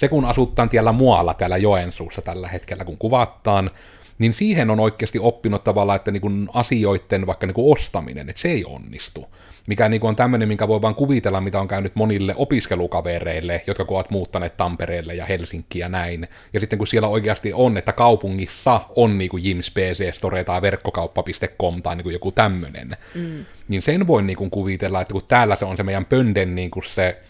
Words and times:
se 0.00 0.08
kun 0.08 0.24
asuttaan 0.24 0.68
tiellä 0.68 0.92
muualla 0.92 1.34
täällä 1.34 1.56
Joensuussa 1.56 2.22
tällä 2.22 2.48
hetkellä, 2.48 2.84
kun 2.84 2.98
kuvattaan, 2.98 3.70
niin 4.18 4.32
siihen 4.32 4.70
on 4.70 4.80
oikeasti 4.80 5.18
oppinut 5.18 5.64
tavallaan, 5.64 5.96
että 5.96 6.10
niin 6.10 6.48
asioiden 6.54 7.26
vaikka 7.26 7.46
niin 7.46 7.54
ostaminen, 7.56 8.28
että 8.28 8.42
se 8.42 8.48
ei 8.48 8.64
onnistu 8.64 9.26
mikä 9.66 9.88
niin 9.88 10.04
on 10.04 10.16
tämmöinen, 10.16 10.48
minkä 10.48 10.68
voi 10.68 10.82
vaan 10.82 10.94
kuvitella, 10.94 11.40
mitä 11.40 11.60
on 11.60 11.68
käynyt 11.68 11.94
monille 11.94 12.34
opiskelukavereille, 12.36 13.62
jotka 13.66 13.84
ovat 13.88 14.10
muuttaneet 14.10 14.56
Tampereelle 14.56 15.14
ja 15.14 15.24
Helsinkiin 15.24 15.80
ja 15.80 15.88
näin. 15.88 16.28
Ja 16.52 16.60
sitten 16.60 16.78
kun 16.78 16.86
siellä 16.86 17.08
oikeasti 17.08 17.52
on, 17.52 17.76
että 17.78 17.92
kaupungissa 17.92 18.80
on 18.96 19.18
niin 19.18 19.30
kuin 19.30 19.44
Jims 19.44 19.70
PC 19.70 20.14
Store 20.14 20.44
tai 20.44 20.62
verkkokauppa.com 20.62 21.82
tai 21.82 21.96
niin 21.96 22.02
kuin 22.02 22.12
joku 22.12 22.32
tämmöinen, 22.32 22.96
mm. 23.14 23.44
niin 23.68 23.82
sen 23.82 24.06
voi 24.06 24.22
niin 24.22 24.36
kuin 24.36 24.50
kuvitella, 24.50 25.00
että 25.00 25.12
kun 25.12 25.22
täällä 25.28 25.56
se 25.56 25.64
on 25.64 25.76
se 25.76 25.82
meidän 25.82 26.04
pönden 26.04 26.54
niin 26.54 26.70
kuin 26.70 26.84
se 26.84 27.22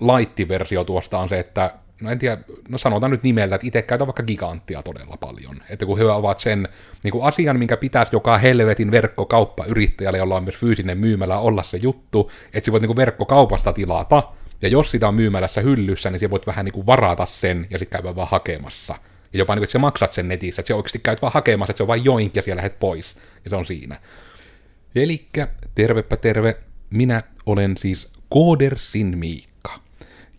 laittiversio 0.00 0.84
tuosta 0.84 1.18
on 1.18 1.28
se, 1.28 1.38
että 1.38 1.74
no 2.04 2.10
en 2.10 2.18
tiedä, 2.18 2.38
no 2.68 2.78
sanotaan 2.78 3.10
nyt 3.10 3.22
nimeltä, 3.22 3.54
että 3.54 3.66
itse 3.66 3.82
käytän 3.82 4.06
vaikka 4.06 4.22
giganttia 4.22 4.82
todella 4.82 5.16
paljon. 5.16 5.56
Että 5.68 5.86
kun 5.86 5.98
he 5.98 6.04
ovat 6.04 6.40
sen 6.40 6.68
niin 7.02 7.12
kuin 7.12 7.24
asian, 7.24 7.58
minkä 7.58 7.76
pitäisi 7.76 8.16
joka 8.16 8.38
helvetin 8.38 8.90
verkkokauppayrittäjälle, 8.90 10.18
jolla 10.18 10.36
on 10.36 10.44
myös 10.44 10.56
fyysinen 10.56 10.98
myymälä, 10.98 11.38
olla 11.38 11.62
se 11.62 11.76
juttu, 11.76 12.30
että 12.52 12.66
sä 12.66 12.72
voit 12.72 12.80
niin 12.80 12.88
kuin 12.88 12.96
verkkokaupasta 12.96 13.72
tilata, 13.72 14.22
ja 14.62 14.68
jos 14.68 14.90
sitä 14.90 15.08
on 15.08 15.14
myymälässä 15.14 15.60
hyllyssä, 15.60 16.10
niin 16.10 16.20
sä 16.20 16.30
voit 16.30 16.46
vähän 16.46 16.64
niin 16.64 16.72
kuin 16.72 16.86
varata 16.86 17.26
sen, 17.26 17.66
ja 17.70 17.78
sitten 17.78 18.02
käydä 18.02 18.16
vaan 18.16 18.28
hakemassa. 18.30 18.94
Ja 19.32 19.38
jopa 19.38 19.54
niin 19.54 19.60
kuin, 19.60 19.64
että 19.64 19.72
sä 19.72 19.78
maksat 19.78 20.12
sen 20.12 20.28
netissä, 20.28 20.60
että 20.60 20.68
sä 20.68 20.76
oikeasti 20.76 20.98
käyt 20.98 21.22
vaan 21.22 21.32
hakemassa, 21.32 21.70
että 21.70 21.76
se 21.76 21.82
on 21.82 21.88
vain 21.88 22.04
joink, 22.04 22.36
ja 22.36 22.42
siellä 22.42 22.58
lähdet 22.58 22.80
pois, 22.80 23.16
ja 23.44 23.50
se 23.50 23.56
on 23.56 23.66
siinä. 23.66 24.00
Elikkä, 24.94 25.48
tervepä 25.74 26.16
terve, 26.16 26.56
minä 26.90 27.22
olen 27.46 27.76
siis 27.76 28.10
Koodersin 28.28 29.18
Miikka. 29.18 29.80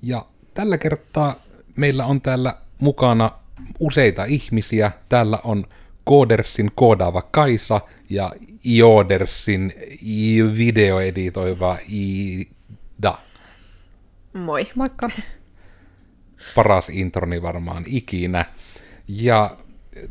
Ja 0.01 0.25
tällä 0.53 0.77
kertaa 0.77 1.35
meillä 1.75 2.05
on 2.05 2.21
täällä 2.21 2.55
mukana 2.79 3.31
useita 3.79 4.23
ihmisiä. 4.23 4.91
Täällä 5.09 5.39
on 5.43 5.65
Koodersin 6.03 6.71
koodaava 6.75 7.21
Kaisa 7.21 7.81
ja 8.09 8.31
Iodersin 8.67 9.73
videoeditoiva 10.57 11.77
Ida. 11.89 13.17
Moi. 14.33 14.67
Moikka. 14.75 15.09
Paras 16.55 16.89
introni 16.89 17.41
varmaan 17.41 17.83
ikinä. 17.87 18.45
Ja 19.07 19.57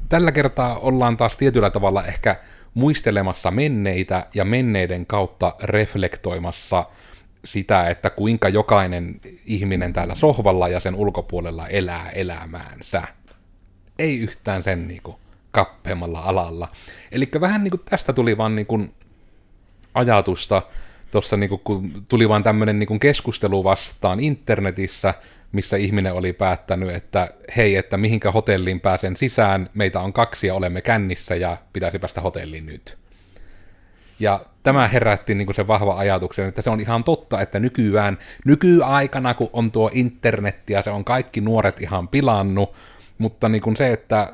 tällä 0.09 0.33
kertaa 0.33 0.78
ollaan 0.78 1.17
taas 1.17 1.37
tietyllä 1.37 1.71
tavalla 1.71 2.06
ehkä 2.06 2.37
muistelemassa 2.75 3.51
menneitä 3.51 4.27
ja 4.34 4.45
menneiden 4.45 5.06
kautta 5.06 5.55
reflektoimassa– 5.62 6.87
sitä, 7.45 7.89
että 7.89 8.11
kuinka 8.11 8.48
jokainen 8.48 9.20
ihminen 9.47 9.92
täällä 9.92 10.14
sohvalla 10.14 10.69
ja 10.69 10.81
sen 10.81 10.95
ulkopuolella 10.95 11.69
elää 11.69 12.11
elämäänsä. 12.11 13.03
Ei 13.98 14.19
yhtään 14.19 14.62
sen 14.62 14.89
niin 14.89 15.03
kuin, 15.03 15.17
kappeammalla 15.50 16.20
alalla. 16.20 16.69
Eli 17.12 17.28
vähän 17.41 17.65
niin 17.65 17.70
kuin, 17.70 17.83
tästä 17.84 18.12
tuli 18.12 18.37
vaan 18.37 18.56
niin 18.56 18.67
kuin, 18.67 18.95
ajatusta, 19.95 20.62
tuossa 21.11 21.37
niin 21.37 21.48
kuin, 21.48 21.61
kun 21.65 22.05
tuli 22.09 22.28
vaan 22.28 22.42
tämmöinen 22.42 22.78
niin 22.78 23.00
keskustelu 23.00 23.65
vastaan 23.65 24.20
internetissä, 24.20 25.15
missä 25.53 25.77
ihminen 25.77 26.12
oli 26.12 26.33
päättänyt, 26.33 26.95
että 26.95 27.34
hei, 27.56 27.77
että 27.77 27.97
mihinkä 27.97 28.33
hotelliin 28.33 28.81
pääsen 28.81 29.17
sisään, 29.17 29.70
meitä 29.75 30.00
on 30.00 30.12
kaksi 30.12 30.47
ja 30.47 30.55
olemme 30.55 30.81
kännissä 30.81 31.34
ja 31.34 31.56
pitäisi 31.72 31.98
päästä 31.98 32.20
hotelliin 32.20 32.67
nyt. 32.67 33.03
Ja 34.19 34.41
tämä 34.62 34.89
herätti 34.89 35.34
niin 35.34 35.47
kuin 35.47 35.55
sen 35.55 35.67
vahva 35.67 35.98
ajatuksen, 35.98 36.48
että 36.48 36.62
se 36.62 36.70
on 36.70 36.81
ihan 36.81 37.05
totta, 37.05 37.41
että 37.41 37.61
nykyään, 37.61 38.19
nykyaikana, 38.45 39.34
kun 39.34 39.51
on 39.53 39.71
tuo 39.71 39.91
internetti 39.93 40.73
ja 40.73 40.83
se 40.83 40.91
on 40.91 41.05
kaikki 41.05 41.41
nuoret 41.41 41.81
ihan 41.81 42.09
pilannut, 42.09 42.75
mutta 43.19 43.48
niin 43.48 43.62
kuin 43.62 43.77
se, 43.77 43.93
että 43.93 44.33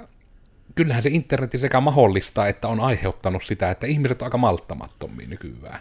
kyllähän 0.75 1.03
se 1.03 1.09
internetti 1.09 1.59
sekä 1.59 1.81
mahdollista, 1.81 2.47
että 2.47 2.69
on 2.69 2.81
aiheuttanut 2.81 3.43
sitä, 3.45 3.71
että 3.71 3.87
ihmiset 3.87 4.23
on 4.23 4.27
aika 4.27 4.39
malttamattomia 4.39 5.29
nykyään. 5.29 5.81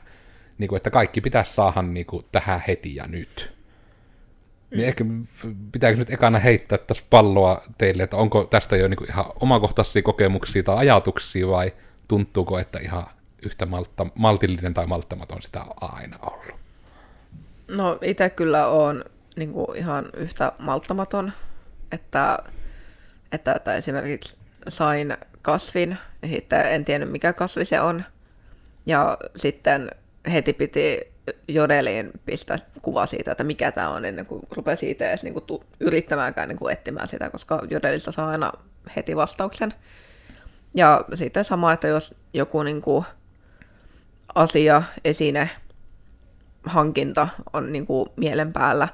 Niin 0.58 0.68
kuin, 0.68 0.78
että 0.78 0.90
kaikki 0.90 1.22
pitäisi 1.22 1.54
saada 1.54 1.82
niin 1.82 2.06
kuin, 2.06 2.26
tähän 2.32 2.64
heti 2.68 2.96
ja 2.96 3.08
nyt. 3.08 3.54
Niin 4.72 4.86
ehkä 4.86 5.06
pitääkö 5.72 5.98
nyt 5.98 6.10
ekana 6.10 6.40
heittää 6.40 6.78
tässä 6.78 7.04
palloa 7.10 7.62
teille, 7.78 8.04
että 8.04 8.18
onko 8.18 8.44
tästä 8.44 8.78
jo 8.78 8.88
niin 8.88 8.98
kuin 8.98 9.10
ihan 9.10 9.26
omakohtaisia 9.40 10.02
kokemuksia 10.02 10.64
tai 10.64 10.78
ajatuksia 10.78 11.48
vai 11.48 11.74
tuntuuko, 12.08 12.60
että 12.60 12.80
ihan 12.80 13.06
yhtä 13.46 13.66
maltta, 13.66 14.06
maltillinen 14.16 14.74
tai 14.74 14.88
malttamaton 14.88 15.42
sitä 15.42 15.62
on 15.62 15.92
aina 15.94 16.18
ollut? 16.22 16.60
No 17.68 17.98
itse 18.02 18.30
kyllä 18.30 18.68
on 18.68 19.04
niin 19.36 19.54
kuin 19.54 19.78
ihan 19.78 20.10
yhtä 20.18 20.52
malttamaton, 20.60 21.32
että, 21.92 22.40
että, 23.32 23.54
että 23.54 23.76
esimerkiksi 23.76 24.38
sain 24.68 25.18
kasvin, 25.42 25.98
ja 26.22 26.28
sitten 26.28 26.62
en 26.62 26.86
tiennyt 26.86 27.12
mikä 27.12 27.34
kasvi 27.34 27.66
se 27.66 27.82
on, 27.82 28.04
ja 28.86 29.18
sitten 29.36 29.92
heti 30.34 30.54
piti 30.54 31.00
Jodeliin 31.48 32.12
pistää 32.26 32.58
kuva 32.82 33.06
siitä, 33.06 33.32
että 33.32 33.44
mikä 33.44 33.72
tämä 33.72 33.90
on, 33.90 34.06
ennen 34.06 34.26
kuin 34.26 34.42
rupesi 34.52 34.80
siitä 34.80 35.10
edes 35.10 35.24
niin 35.24 35.42
tu- 35.48 35.64
yrittämäänkään 35.80 36.50
niin 36.50 36.58
kuin 36.60 36.74
etsimään 36.74 37.08
sitä, 37.08 37.30
koska 37.30 37.62
Jodelissa 37.70 38.12
saa 38.12 38.30
aina 38.30 38.52
heti 38.96 39.16
vastauksen. 39.16 39.74
Ja 40.74 41.02
sitten 41.16 41.44
sama, 41.44 41.74
että 41.74 41.88
jos 41.88 42.16
joku 42.34 42.64
niin 42.64 42.82
kuin, 42.82 43.06
asia, 44.36 44.84
esine, 45.06 45.50
hankinta 46.64 47.28
on 47.54 47.72
niin 47.72 47.86
kuin 47.86 48.10
mielen 48.16 48.54
päällä, 48.54 48.88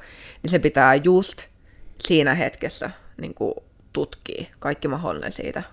niin 0.43 0.51
se 0.51 0.59
pitää 0.59 0.95
just 0.95 1.47
siinä 2.07 2.35
hetkessä 2.35 2.89
niin 3.21 3.33
kuin 3.33 3.53
tutkia 3.93 4.45
kaikki 4.59 4.87
mahdollinen 4.87 5.31
siitä. 5.31 5.63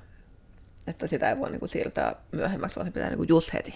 Että 0.87 1.07
sitä 1.07 1.31
ei 1.31 1.39
voi 1.39 1.51
niin 1.51 1.61
kuin 1.61 1.69
siirtää 1.69 2.17
myöhemmäksi, 2.33 2.77
vaan 2.77 2.87
se 2.87 2.91
pitää 2.91 3.09
niin 3.09 3.17
kuin 3.17 3.29
just 3.29 3.53
heti. 3.53 3.75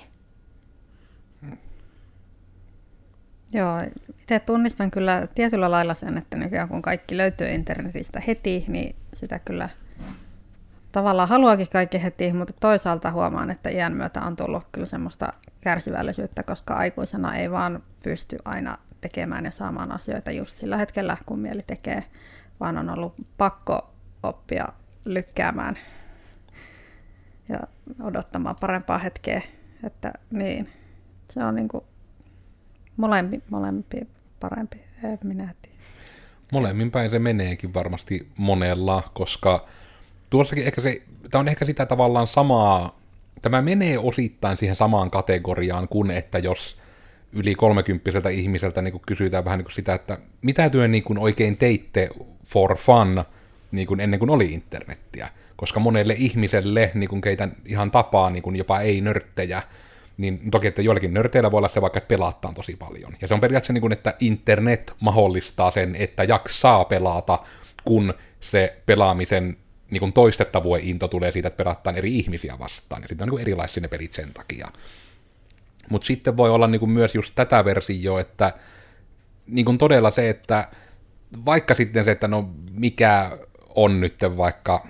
Joo, 3.53 3.81
itse 4.21 4.39
tunnistan 4.39 4.91
kyllä 4.91 5.29
tietyllä 5.35 5.71
lailla 5.71 5.95
sen, 5.95 6.19
että 6.19 6.37
nykyään 6.37 6.69
kun 6.69 6.83
kaikki 6.83 7.17
löytyy 7.17 7.49
internetistä 7.49 8.21
heti, 8.27 8.65
niin 8.69 8.97
sitä 9.15 9.39
kyllä 9.39 9.69
tavallaan 10.97 11.29
haluakin 11.29 11.69
kaikki 11.69 12.03
heti, 12.03 12.33
mutta 12.33 12.53
toisaalta 12.61 13.11
huomaan, 13.11 13.51
että 13.51 13.71
iän 13.71 13.93
myötä 13.93 14.21
on 14.21 14.37
tullut 14.37 14.63
kyllä 14.73 14.87
semmoista 14.87 15.33
kärsivällisyyttä, 15.61 16.43
koska 16.43 16.75
aikuisena 16.75 17.35
ei 17.35 17.51
vaan 17.51 17.83
pysty 18.03 18.37
aina 18.45 18.79
tekemään 19.01 19.45
ja 19.45 19.51
saamaan 19.51 19.93
asioita 19.93 20.31
just 20.31 20.57
sillä 20.57 20.77
hetkellä, 20.77 21.17
kun 21.27 21.39
mieli 21.39 21.63
tekee, 21.63 22.05
vaan 22.61 22.79
on 22.79 22.91
ollut 22.91 23.15
pakko 23.37 23.91
oppia 24.23 24.69
lykkäämään 25.05 25.79
ja 27.49 27.59
odottamaan 28.03 28.57
parempaa 28.61 28.99
hetkeä. 28.99 29.43
Että 29.85 30.13
niin, 30.31 30.69
se 31.31 31.45
on 31.45 31.55
niin 31.55 31.69
kuin 31.69 31.85
molempi, 32.97 33.43
molempi 33.51 34.01
parempi, 34.41 34.81
en 35.05 35.19
minä 35.25 35.55
tiedä. 35.63 35.77
Molemmin 36.53 36.91
päin 36.91 37.11
se 37.11 37.19
meneekin 37.19 37.75
varmasti 37.75 38.33
monella, 38.37 39.11
koska 39.15 39.67
tuossakin 40.31 40.67
ehkä 40.67 40.81
se, 40.81 41.03
tämä 41.31 41.41
on 41.41 41.49
ehkä 41.49 41.65
sitä 41.65 41.87
tavallaan 41.87 42.27
samaa, 42.27 42.99
tämä 43.43 43.63
menee 43.63 43.99
osittain 43.99 44.57
siihen 44.57 44.77
samaan 44.77 45.11
kategoriaan 45.11 45.89
kuin, 45.89 46.11
että 46.11 46.39
jos 46.39 46.77
yli 47.33 47.55
kolmekymppiseltä 47.55 48.29
ihmiseltä 48.29 48.83
niin 48.83 49.01
kysytään 49.07 49.45
vähän 49.45 49.59
niin 49.59 49.75
sitä, 49.75 49.95
että 49.95 50.19
mitä 50.43 50.71
työ 50.71 50.89
niin 50.89 51.19
oikein 51.19 51.57
teitte 51.57 52.09
for 52.45 52.77
fun 52.77 53.25
niin 53.73 53.87
kuin 53.87 54.01
ennen 54.01 54.19
kuin 54.19 54.31
oli 54.31 54.53
internettiä. 54.53 55.29
Koska 55.57 55.81
monelle 55.81 56.15
ihmiselle, 56.19 56.91
niin 56.95 57.09
kuin 57.09 57.21
keitä 57.21 57.49
ihan 57.67 57.91
tapaa, 57.91 58.31
niin 58.31 58.43
kuin 58.43 58.57
jopa 58.57 58.81
ei-nörttejä, 58.81 59.63
niin 60.17 60.51
toki, 60.51 60.67
että 60.67 60.83
joillakin 60.83 61.15
nörteillä 61.15 61.51
voi 61.51 61.59
olla 61.59 61.69
se 61.69 61.81
vaikka, 61.81 61.99
että 61.99 62.09
pelataan 62.09 62.55
tosi 62.55 62.77
paljon. 62.77 63.13
Ja 63.21 63.29
se 63.29 63.35
on 63.35 63.41
periaatteessa 63.41 63.73
niin 63.73 63.81
kuin, 63.81 63.93
että 63.93 64.15
internet 64.21 64.93
mahdollistaa 65.01 65.71
sen, 65.71 65.97
että 65.97 66.25
jaksaa 66.25 66.85
pelata, 66.85 67.39
kun 67.85 68.15
se 68.41 68.77
pelaamisen 68.87 69.57
niin 69.91 70.01
kuin 70.01 70.13
toistettavuuden 70.13 70.85
into 70.85 71.09
tulee 71.09 71.33
siitä, 71.33 71.49
että 71.49 71.65
pelataan 71.65 71.97
eri 71.97 72.19
ihmisiä 72.19 72.59
vastaan, 72.59 73.03
ja 73.03 73.09
sitten 73.09 73.31
on 73.31 73.37
niin 73.37 73.43
erilaisia 73.43 73.81
ne 73.81 73.89
pelit 73.89 74.15
sen 74.15 74.33
takia. 74.33 74.69
Mutta 75.91 76.07
sitten 76.07 76.37
voi 76.37 76.51
olla 76.51 76.67
niin 76.67 76.81
kuin 76.81 76.91
myös 76.91 77.15
just 77.15 77.35
tätä 77.35 77.65
versiota, 77.65 78.21
että 78.21 78.53
niin 79.47 79.65
kuin 79.65 79.79
todella 79.79 80.11
se, 80.11 80.31
että 80.31 80.69
vaikka 81.45 81.75
sitten 81.75 82.05
se, 82.05 82.11
että 82.11 82.29
no 82.29 82.51
mikä 82.71 83.39
on 83.75 84.01
nyt 84.01 84.15
vaikka, 84.37 84.87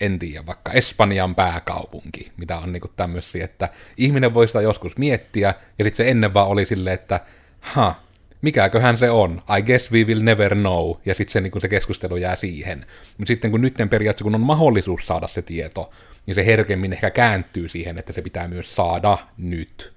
en 0.00 0.18
tiedä, 0.18 0.46
vaikka 0.46 0.72
Espanjan 0.72 1.34
pääkaupunki, 1.34 2.32
mitä 2.36 2.58
on 2.58 2.72
niin 2.72 2.80
kuin 2.80 2.92
tämmöisiä, 2.96 3.44
että 3.44 3.68
ihminen 3.96 4.34
voi 4.34 4.46
sitä 4.46 4.60
joskus 4.60 4.96
miettiä, 4.96 5.54
ja 5.78 5.84
sitten 5.84 6.04
se 6.04 6.10
ennen 6.10 6.34
vaan 6.34 6.48
oli 6.48 6.66
silleen, 6.66 6.94
että 6.94 7.20
ha, 7.60 7.94
mikäköhän 8.42 8.98
se 8.98 9.10
on, 9.10 9.42
I 9.58 9.62
guess 9.62 9.92
we 9.92 10.04
will 10.04 10.22
never 10.22 10.54
know, 10.54 10.96
ja 11.06 11.14
sitten 11.14 11.32
se, 11.32 11.40
niin 11.40 11.60
se 11.60 11.68
keskustelu 11.68 12.16
jää 12.16 12.36
siihen. 12.36 12.86
Mutta 13.18 13.28
sitten 13.28 13.50
kun 13.50 13.60
nytten 13.60 13.88
periaatteessa, 13.88 14.24
kun 14.24 14.34
on 14.34 14.40
mahdollisuus 14.40 15.06
saada 15.06 15.28
se 15.28 15.42
tieto, 15.42 15.90
niin 16.26 16.34
se 16.34 16.46
herkemmin 16.46 16.92
ehkä 16.92 17.10
kääntyy 17.10 17.68
siihen, 17.68 17.98
että 17.98 18.12
se 18.12 18.22
pitää 18.22 18.48
myös 18.48 18.76
saada 18.76 19.18
nyt. 19.38 19.92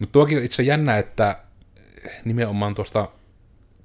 Mutta 0.00 0.12
tuokin 0.12 0.38
on 0.38 0.44
itse 0.44 0.62
jännä, 0.62 0.98
että 0.98 1.36
nimenomaan 2.24 2.74
tuosta 2.74 3.08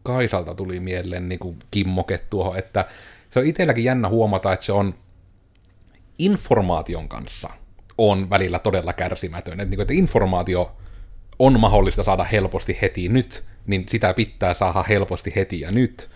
Kaisalta 0.03 0.55
tuli 0.55 0.79
mieleen 0.79 1.29
niin 1.29 1.39
kuin 1.39 1.59
kimmoke 1.71 2.17
tuohon, 2.17 2.57
että 2.57 2.85
se 3.31 3.39
on 3.39 3.45
itselläkin 3.45 3.83
jännä 3.83 4.09
huomata, 4.09 4.53
että 4.53 4.65
se 4.65 4.71
on 4.71 4.95
informaation 6.19 7.09
kanssa 7.09 7.49
on 7.97 8.29
välillä 8.29 8.59
todella 8.59 8.93
kärsimätön. 8.93 9.53
Että, 9.53 9.65
niin 9.65 9.77
kuin, 9.77 9.81
että 9.81 9.93
informaatio 9.93 10.75
on 11.39 11.59
mahdollista 11.59 12.03
saada 12.03 12.23
helposti 12.23 12.77
heti 12.81 13.09
nyt, 13.09 13.43
niin 13.67 13.85
sitä 13.89 14.13
pitää 14.13 14.53
saada 14.53 14.83
helposti 14.83 15.33
heti 15.35 15.59
ja 15.59 15.71
nyt. 15.71 16.09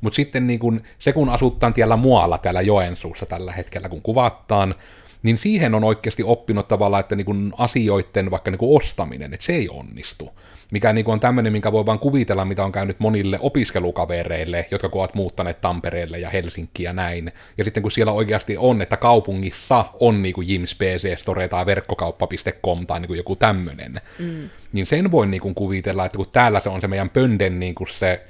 Mutta 0.00 0.16
sitten 0.16 0.46
niin 0.46 0.58
kun, 0.58 0.82
se, 0.98 1.12
kun 1.12 1.28
asuttaan 1.30 1.74
tiellä 1.74 1.96
muualla 1.96 2.38
täällä 2.38 2.60
Joensuussa 2.60 3.26
tällä 3.26 3.52
hetkellä, 3.52 3.88
kun 3.88 4.02
kuvattaan, 4.02 4.74
niin 5.22 5.38
siihen 5.38 5.74
on 5.74 5.84
oikeasti 5.84 6.22
oppinut 6.22 6.68
tavallaan, 6.68 7.00
että 7.00 7.16
niin 7.16 7.24
kun 7.24 7.54
asioiden 7.58 8.30
vaikka 8.30 8.50
niin 8.50 8.58
kun 8.58 8.76
ostaminen, 8.76 9.34
että 9.34 9.46
se 9.46 9.52
ei 9.52 9.68
onnistu. 9.68 10.30
Mikä 10.72 10.92
niin 10.92 11.10
on 11.10 11.20
tämmöinen, 11.20 11.52
minkä 11.52 11.72
voi 11.72 11.86
vaan 11.86 11.98
kuvitella, 11.98 12.44
mitä 12.44 12.64
on 12.64 12.72
käynyt 12.72 13.00
monille 13.00 13.38
opiskelukavereille, 13.40 14.66
jotka 14.70 14.88
ovat 14.92 15.14
muuttaneet 15.14 15.60
Tampereelle 15.60 16.18
ja 16.18 16.30
Helsinkiin 16.30 16.84
ja 16.84 16.92
näin. 16.92 17.32
Ja 17.58 17.64
sitten 17.64 17.82
kun 17.82 17.92
siellä 17.92 18.12
oikeasti 18.12 18.56
on, 18.56 18.82
että 18.82 18.96
kaupungissa 18.96 19.84
on 20.00 20.22
niin 20.22 20.34
kuin 20.34 20.48
Jims 20.48 20.74
PC 20.74 21.18
Store 21.18 21.48
tai 21.48 21.66
verkkokauppa.com 21.66 22.86
tai 22.86 23.00
niin 23.00 23.06
kuin 23.06 23.16
joku 23.16 23.36
tämmöinen, 23.36 24.00
mm. 24.18 24.50
niin 24.72 24.86
sen 24.86 25.10
voi 25.10 25.26
niin 25.26 25.40
kuin 25.40 25.54
kuvitella, 25.54 26.06
että 26.06 26.16
kun 26.16 26.26
täällä 26.32 26.60
se 26.60 26.68
on 26.68 26.80
se 26.80 26.88
meidän 26.88 27.10
pönden 27.10 27.60
niin 27.60 27.74
kuin 27.74 27.88
se 27.90 28.26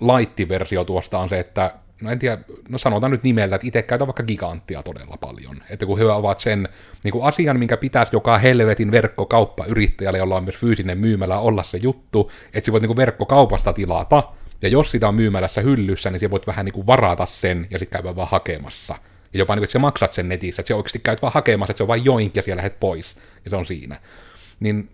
laittiversio 0.00 0.84
tuosta 0.84 1.18
on 1.18 1.28
se, 1.28 1.38
että 1.38 1.74
no 2.02 2.10
en 2.10 2.18
tiedä, 2.18 2.38
no 2.68 2.78
sanotaan 2.78 3.10
nyt 3.10 3.22
nimeltä, 3.22 3.56
että 3.56 3.66
itse 3.66 3.82
käytän 3.82 4.06
vaikka 4.06 4.22
giganttia 4.22 4.82
todella 4.82 5.16
paljon. 5.16 5.62
Että 5.70 5.86
kun 5.86 5.98
he 5.98 6.04
ovat 6.04 6.40
sen 6.40 6.68
niin 7.02 7.12
kuin 7.12 7.24
asian, 7.24 7.58
minkä 7.58 7.76
pitäisi 7.76 8.16
joka 8.16 8.38
helvetin 8.38 8.90
verkkokauppayrittäjälle, 8.90 10.18
jolla 10.18 10.36
on 10.36 10.44
myös 10.44 10.56
fyysinen 10.56 10.98
myymälä, 10.98 11.38
olla 11.38 11.62
se 11.62 11.78
juttu, 11.82 12.30
että 12.54 12.66
sä 12.66 12.72
voit 12.72 12.82
niin 12.82 12.88
kuin 12.88 12.96
verkkokaupasta 12.96 13.72
tilata, 13.72 14.22
ja 14.62 14.68
jos 14.68 14.90
sitä 14.90 15.08
on 15.08 15.14
myymälässä 15.14 15.60
hyllyssä, 15.60 16.10
niin 16.10 16.20
sä 16.20 16.30
voit 16.30 16.46
vähän 16.46 16.64
niin 16.64 16.72
kuin 16.72 16.86
varata 16.86 17.26
sen 17.26 17.66
ja 17.70 17.78
sitten 17.78 18.02
käydä 18.02 18.16
vaan 18.16 18.28
hakemassa. 18.30 18.94
Ja 19.32 19.38
jopa 19.38 19.54
niin 19.54 19.60
kuin, 19.60 19.64
että 19.64 19.72
sä 19.72 19.78
maksat 19.78 20.12
sen 20.12 20.28
netissä, 20.28 20.60
että 20.62 20.68
sä 20.68 20.76
oikeasti 20.76 20.98
käyt 20.98 21.22
vaan 21.22 21.32
hakemassa, 21.32 21.70
että 21.70 21.78
se 21.78 21.82
on 21.82 21.88
vain 21.88 22.04
joink 22.04 22.36
ja 22.36 22.42
siellä 22.42 22.58
lähdet 22.58 22.80
pois, 22.80 23.16
ja 23.44 23.50
se 23.50 23.56
on 23.56 23.66
siinä. 23.66 24.00
Niin 24.60 24.88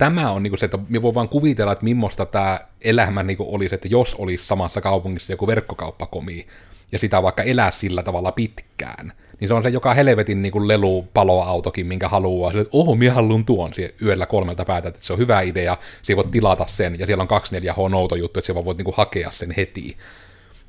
tämä 0.00 0.30
on 0.30 0.42
niin 0.42 0.50
kuin 0.50 0.58
se, 0.60 0.64
että 0.64 0.78
me 0.88 1.02
voi 1.02 1.14
vaan 1.14 1.28
kuvitella, 1.28 1.72
että 1.72 1.84
millaista 1.84 2.26
tämä 2.26 2.60
elämä 2.80 3.22
niin 3.22 3.36
olisi, 3.40 3.74
että 3.74 3.88
jos 3.88 4.14
olisi 4.14 4.46
samassa 4.46 4.80
kaupungissa 4.80 5.32
joku 5.32 5.46
verkkokauppakomi, 5.46 6.46
ja 6.92 6.98
sitä 6.98 7.22
vaikka 7.22 7.42
elää 7.42 7.70
sillä 7.70 8.02
tavalla 8.02 8.32
pitkään, 8.32 9.12
niin 9.40 9.48
se 9.48 9.54
on 9.54 9.62
se 9.62 9.68
joka 9.68 9.94
helvetin 9.94 10.42
niin 10.42 10.52
kuin 10.52 10.68
lelu 10.68 11.08
paloautokin, 11.14 11.86
minkä 11.86 12.08
haluaa. 12.08 12.50
Sille, 12.50 12.62
että 12.62 12.76
oho, 12.78 12.94
minä 12.94 13.14
haluan 13.14 13.44
tuon 13.44 13.72
yöllä 14.02 14.26
kolmelta 14.26 14.64
päätä, 14.64 14.88
että 14.88 15.00
se 15.02 15.12
on 15.12 15.18
hyvä 15.18 15.40
idea, 15.40 15.76
siellä 16.02 16.22
voit 16.22 16.32
tilata 16.32 16.66
sen, 16.68 16.98
ja 16.98 17.06
siellä 17.06 17.22
on 17.22 17.40
24H 17.40 17.90
nouto 17.90 18.16
juttu, 18.16 18.40
että 18.40 18.46
siellä 18.46 18.64
voit 18.64 18.78
niin 18.78 18.84
kuin 18.84 18.96
hakea 18.96 19.30
sen 19.30 19.54
heti. 19.56 19.96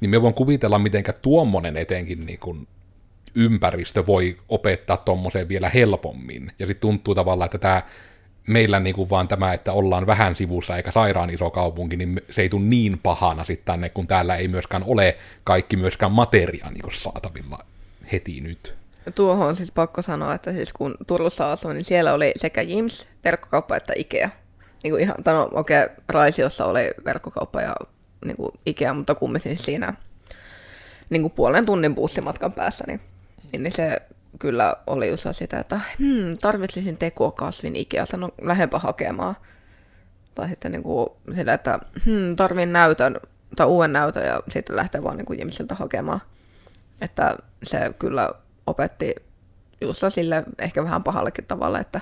Niin 0.02 0.10
me 0.10 0.22
voin 0.22 0.34
kuvitella, 0.34 0.80
miten 0.80 1.04
tuommoinen 1.22 1.78
etenkin 1.78 2.26
niin 2.26 2.40
kuin 2.40 2.68
ympäristö 3.36 4.06
voi 4.06 4.38
opettaa 4.50 4.98
tuommoiseen 4.98 5.48
vielä 5.48 5.70
helpommin. 5.70 6.52
Ja 6.60 6.68
sitten 6.68 6.82
tuntuu 6.82 7.16
tavallaan, 7.16 7.46
että 7.46 7.58
tämä 7.58 7.82
meillä 8.52 8.80
niin 8.80 8.96
kuin 8.96 9.10
vaan 9.10 9.28
tämä, 9.28 9.54
että 9.54 9.74
ollaan 9.74 10.08
vähän 10.08 10.36
sivussa 10.36 10.78
eikä 10.78 10.92
sairaan 10.92 11.30
iso 11.30 11.50
kaupunki, 11.50 11.98
niin 11.98 12.22
se 12.30 12.42
ei 12.42 12.50
tule 12.50 12.62
niin 12.64 13.00
pahana 13.04 13.46
sitten 13.46 13.66
tänne, 13.66 13.90
kun 13.90 14.08
täällä 14.08 14.36
ei 14.36 14.48
myöskään 14.48 14.84
ole 14.86 15.18
kaikki 15.44 15.76
myöskään 15.76 16.12
materia 16.12 16.70
niin 16.70 16.94
saatavilla 16.94 17.60
heti 18.12 18.42
nyt. 18.42 18.76
Tuohon 19.16 19.48
on 19.48 19.56
siis 19.56 19.72
pakko 19.72 20.02
sanoa, 20.02 20.34
että 20.34 20.54
siis 20.54 20.74
kun 20.74 20.96
Turussa 21.08 21.52
asuin, 21.52 21.76
niin 21.76 21.86
siellä 21.86 22.14
oli 22.14 22.32
sekä 22.36 22.62
Jims, 22.62 23.08
verkkokauppa 23.24 23.76
että 23.76 23.94
Ikea. 23.96 24.30
Niin 24.84 24.92
kuin 24.92 25.02
ihan, 25.02 25.16
no 25.26 25.50
okei, 25.54 25.84
okay, 25.84 25.96
Raisiossa 26.10 26.66
oli 26.66 26.92
verkkokauppa 27.06 27.62
ja 27.62 27.76
niin 28.26 28.38
kuin 28.38 28.52
Ikea, 28.66 28.94
mutta 28.94 29.16
kumminkin 29.16 29.58
siinä 29.58 29.94
niin 31.10 31.22
kuin 31.22 31.32
puolen 31.32 31.66
tunnin 31.66 31.96
bussimatkan 31.96 32.54
päässä, 32.54 32.84
niin, 32.88 33.02
niin 33.52 33.72
se 33.72 34.02
kyllä 34.40 34.76
oli 34.88 35.12
osa 35.12 35.34
sitä, 35.34 35.60
että 35.60 35.80
hmm, 36.00 36.38
tarvitsisin 36.38 36.98
tekoakasvin 36.98 37.76
Ikeasta, 37.76 38.18
no 38.18 38.30
lähempä 38.42 38.80
hakemaan. 38.80 39.36
Tai 40.36 40.50
sitten 40.50 40.72
niin 40.72 40.84
kuin 40.84 41.10
sillä, 41.36 41.54
että 41.54 41.80
hmm, 42.06 42.36
tarvin 42.36 42.74
näytön 42.74 43.20
tai 43.56 43.68
uuden 43.68 43.94
näytön 43.94 44.26
ja 44.26 44.42
sitten 44.50 44.76
lähtee 44.76 45.04
vaan 45.04 45.18
niin 45.18 45.26
kuin 45.26 45.40
ihmisiltä 45.40 45.76
hakemaan. 45.76 46.22
Että 47.02 47.38
se 47.64 47.94
kyllä 48.00 48.32
opetti 48.68 49.16
just 49.82 50.04
sille 50.10 50.44
ehkä 50.60 50.84
vähän 50.84 51.04
pahallekin 51.04 51.46
tavalla, 51.46 51.80
että 51.80 52.02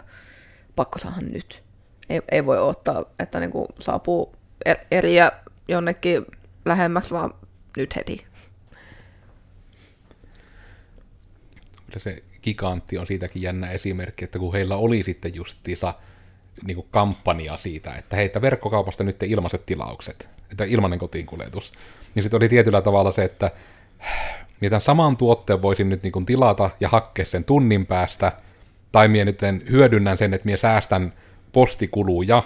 pakko 0.76 1.00
saada 1.00 1.22
nyt. 1.22 1.64
Ei, 2.10 2.22
ei 2.32 2.46
voi 2.46 2.60
ottaa, 2.60 3.06
että 3.20 3.40
niin 3.40 3.52
kuin 3.52 3.68
saapuu 3.80 4.36
er-, 4.66 4.86
eriä 4.92 5.32
jonnekin 5.68 6.26
lähemmäksi, 6.66 7.12
vaan 7.12 7.34
nyt 7.78 7.96
heti. 7.96 8.26
Kyllä 11.90 12.04
se 12.04 12.24
gigantti 12.44 12.98
on 12.98 13.08
siitäkin 13.08 13.42
jännä 13.42 13.72
esimerkki, 13.72 14.26
että 14.26 14.40
kun 14.40 14.54
heillä 14.54 14.76
oli 14.76 15.04
sitten 15.04 15.36
justiinsa 15.36 15.94
niin 16.68 16.76
kuin 16.76 16.88
kampanja 16.92 17.58
siitä, 17.58 17.96
että 17.96 18.16
heitä 18.16 18.42
verkkokaupasta 18.42 19.04
nyt 19.04 19.24
ilmaiset 19.24 19.66
tilaukset, 19.66 20.30
että 20.52 20.64
ilmainen 20.64 21.00
kotiinkuljetus, 21.00 21.72
niin 22.16 22.24
sitten 22.24 22.38
oli 22.38 22.50
tietyllä 22.50 22.82
tavalla 22.82 23.12
se, 23.12 23.24
että 23.24 23.52
mitä 24.62 24.80
saman 24.80 25.18
tuotteen 25.18 25.62
voisin 25.62 25.90
nyt 25.90 26.04
niin 26.04 26.12
kuin 26.12 26.26
tilata 26.26 26.70
ja 26.80 26.90
hakkea 26.90 27.26
sen 27.26 27.44
tunnin 27.44 27.86
päästä, 27.86 28.32
tai 28.92 29.08
minä 29.08 29.26
nyt 29.26 29.42
hyödynnän 29.72 30.18
sen, 30.18 30.34
että 30.34 30.46
minä 30.46 30.58
säästän 30.58 31.14
postikuluja, 31.52 32.44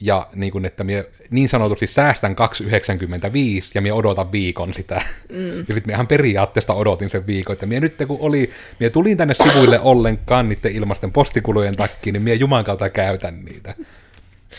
ja 0.00 0.28
niin, 0.34 0.52
kuin, 0.52 0.64
että 0.64 0.84
minä 0.84 1.04
niin 1.30 1.48
sanotusti 1.48 1.86
säästän 1.86 2.36
2,95 2.62 3.70
ja 3.74 3.82
minä 3.82 3.94
odotan 3.94 4.32
viikon 4.32 4.74
sitä. 4.74 5.00
Mm. 5.32 5.48
Ja 5.48 5.56
sitten 5.56 5.82
minä 5.86 5.94
ihan 5.94 6.06
periaatteesta 6.06 6.74
odotin 6.74 7.10
sen 7.10 7.26
viikon, 7.26 7.52
että 7.52 7.66
minä 7.66 7.80
nyt 7.80 7.94
kun 8.06 8.16
oli, 8.20 8.50
minä 8.80 8.90
tulin 8.90 9.16
tänne 9.16 9.34
sivuille 9.34 9.80
ollenkaan 9.80 10.48
niiden 10.48 10.72
ilmasten 10.72 11.12
postikulujen 11.12 11.76
takia, 11.76 12.12
niin 12.12 12.22
minä 12.22 12.34
Juman 12.34 12.64
kautta 12.64 12.90
käytän 12.90 13.44
niitä. 13.44 13.74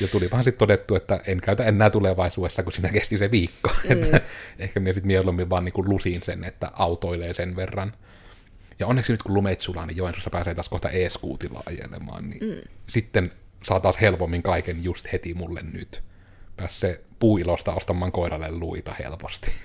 Ja 0.01 0.07
tuli 0.07 0.31
vähän 0.31 0.43
sitten 0.43 0.59
todettu, 0.59 0.95
että 0.95 1.19
en 1.27 1.41
käytä 1.41 1.63
enää 1.63 1.89
tulevaisuudessa, 1.89 2.63
kun 2.63 2.73
siinä 2.73 2.89
kesti 2.89 3.17
se 3.17 3.31
viikko. 3.31 3.71
Mm. 3.83 3.91
että 3.91 4.21
ehkä 4.59 4.79
minä 4.79 4.93
sitten 4.93 5.07
mieluummin 5.07 5.49
vaan 5.49 5.65
niin 5.65 5.73
kuin 5.73 5.89
lusin 5.89 6.21
sen, 6.23 6.43
että 6.43 6.71
autoilee 6.73 7.33
sen 7.33 7.55
verran. 7.55 7.93
Ja 8.79 8.87
onneksi 8.87 9.13
nyt 9.13 9.23
kun 9.23 9.33
lumeet 9.33 9.61
sulaa, 9.61 9.85
niin 9.85 9.97
Joensuussa 9.97 10.29
pääsee 10.29 10.55
taas 10.55 10.69
kohta 10.69 10.89
e-skuutilla 10.89 11.63
ajelemaan, 11.65 12.29
niin 12.29 12.55
mm. 12.55 12.61
sitten 12.89 13.31
saa 13.63 13.79
taas 13.79 14.01
helpommin 14.01 14.43
kaiken 14.43 14.83
just 14.83 15.11
heti 15.13 15.33
mulle 15.33 15.61
nyt. 15.61 16.03
Pääsee 16.57 17.01
puilosta 17.19 17.73
ostamaan 17.73 18.11
koiralle 18.11 18.51
luita 18.51 18.95
helposti. 18.99 19.51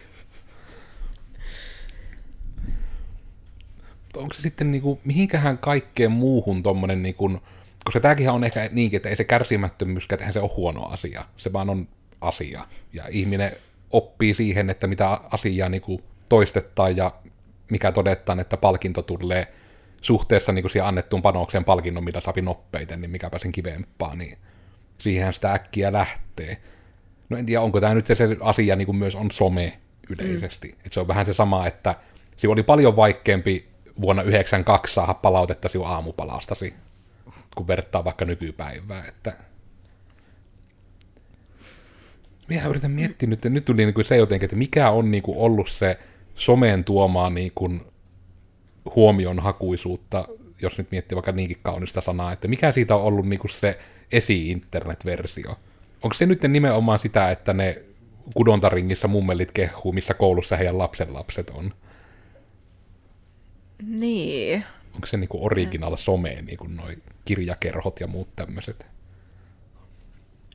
Onko 4.17 4.35
se 4.35 4.41
sitten 4.43 4.71
niinku, 4.71 5.01
mihinkähän 5.05 5.59
kaikkeen 5.59 6.13
muuhun 6.13 6.63
tommonen 6.63 7.03
niinku, 7.03 7.41
koska 7.85 8.01
tämäkin 8.01 8.31
on 8.31 8.45
ehkä 8.45 8.69
niinkin, 8.73 8.97
että 8.97 9.09
ei 9.09 9.17
se 9.17 9.25
kärsimättömyyskään, 9.25 10.33
se 10.33 10.41
on 10.41 10.51
huono 10.57 10.83
asia. 10.83 11.25
Se 11.37 11.53
vaan 11.53 11.71
on 11.71 11.89
asia. 12.21 12.67
Ja 12.93 13.05
ihminen 13.11 13.53
oppii 13.91 14.35
siihen, 14.35 14.71
että 14.71 14.87
mitä 14.87 15.21
asiaa 15.31 15.69
niinku 15.69 16.03
toistetaan 16.29 16.97
ja 16.97 17.13
mikä 17.71 17.93
todetaan, 17.93 18.41
että 18.41 18.57
palkinto 18.57 19.03
tulee 19.03 19.53
suhteessa 20.03 20.53
niin 20.53 20.63
kuin 20.63 20.73
siihen 20.73 20.89
annettuun 20.89 21.23
panokseen 21.23 21.65
palkinnon, 21.65 22.05
mitä 22.05 22.21
saapi 22.21 22.43
nopeiten, 22.43 23.01
niin 23.01 23.11
mikäpä 23.11 23.39
sen 23.39 23.53
kivempaa, 23.53 24.15
niin 24.15 24.39
siihen 24.99 25.33
sitä 25.33 25.53
äkkiä 25.53 25.93
lähtee. 25.93 26.57
No 27.29 27.37
en 27.37 27.47
tiedä, 27.47 27.61
onko 27.61 27.81
tämä 27.81 27.95
nyt 27.95 28.07
se, 28.07 28.15
se 28.15 28.37
asia 28.41 28.77
niin 28.77 28.87
kuin 28.87 28.97
myös 28.97 29.15
on 29.15 29.31
some 29.31 29.79
yleisesti. 30.09 30.69
Mm. 30.69 30.75
Et 30.87 30.93
se 30.93 31.01
on 31.01 31.09
vähän 31.09 31.27
se 31.27 31.35
sama, 31.35 31.67
että 31.67 31.95
se 32.37 32.49
oli 32.49 32.63
paljon 32.63 32.97
vaikeampi 32.97 33.69
vuonna 34.01 34.23
92 34.23 34.95
saada 34.95 35.15
palautetta 35.15 35.69
sinun 35.69 35.87
aamupalastasi, 35.87 36.75
kun 37.57 37.67
vertaa 37.67 38.05
vaikka 38.05 38.25
nykypäivää, 38.25 39.05
että 39.09 39.37
minä 42.49 42.67
yritän 42.67 42.91
miettiä 42.91 43.29
nyt, 43.29 43.45
nyt 43.45 43.65
tuli 43.65 43.85
niin 43.85 43.95
kuin 43.95 44.05
se 44.05 44.17
jotenkin, 44.17 44.45
että 44.45 44.57
mikä 44.57 44.91
on 44.91 45.11
niin 45.11 45.23
kuin 45.23 45.39
ollut 45.39 45.71
se 45.71 45.99
someen 46.35 46.85
tuomaa 46.85 47.31
niin 47.31 47.53
kuin 47.55 47.92
huomionhakuisuutta, 48.97 50.29
jos 50.63 50.79
nyt 50.79 50.91
miettii 50.91 51.17
vaikka 51.17 51.33
niinkin 51.33 51.59
kaunista 51.63 52.01
sanaa, 52.01 52.33
että 52.33 52.49
mikä 52.49 52.73
siitä 52.73 52.97
on 52.97 53.03
ollut 53.03 53.27
niinku 53.27 53.49
se 53.49 53.79
esi-internet-versio. 54.13 55.57
Onko 56.03 56.15
se 56.15 56.27
nyt 56.27 56.43
nimenomaan 56.43 56.99
sitä, 56.99 57.31
että 57.31 57.53
ne 57.53 57.83
kudontaringissä 58.35 59.09
mummelit 59.09 59.53
kehuu, 59.53 59.93
missä 59.93 60.15
koulussa 60.15 60.57
heidän 60.57 60.79
lapsenlapset 60.79 61.51
on? 61.51 61.75
Niin. 63.83 64.65
Onko 64.95 65.07
se 65.07 65.17
niinku 65.17 65.47
original 65.47 65.97
some, 65.97 66.43
niinku 66.43 66.65
noi 66.65 66.97
kirjakerhot 67.25 68.01
ja 68.01 68.07
muut 68.07 68.37
tämmöiset? 68.37 68.87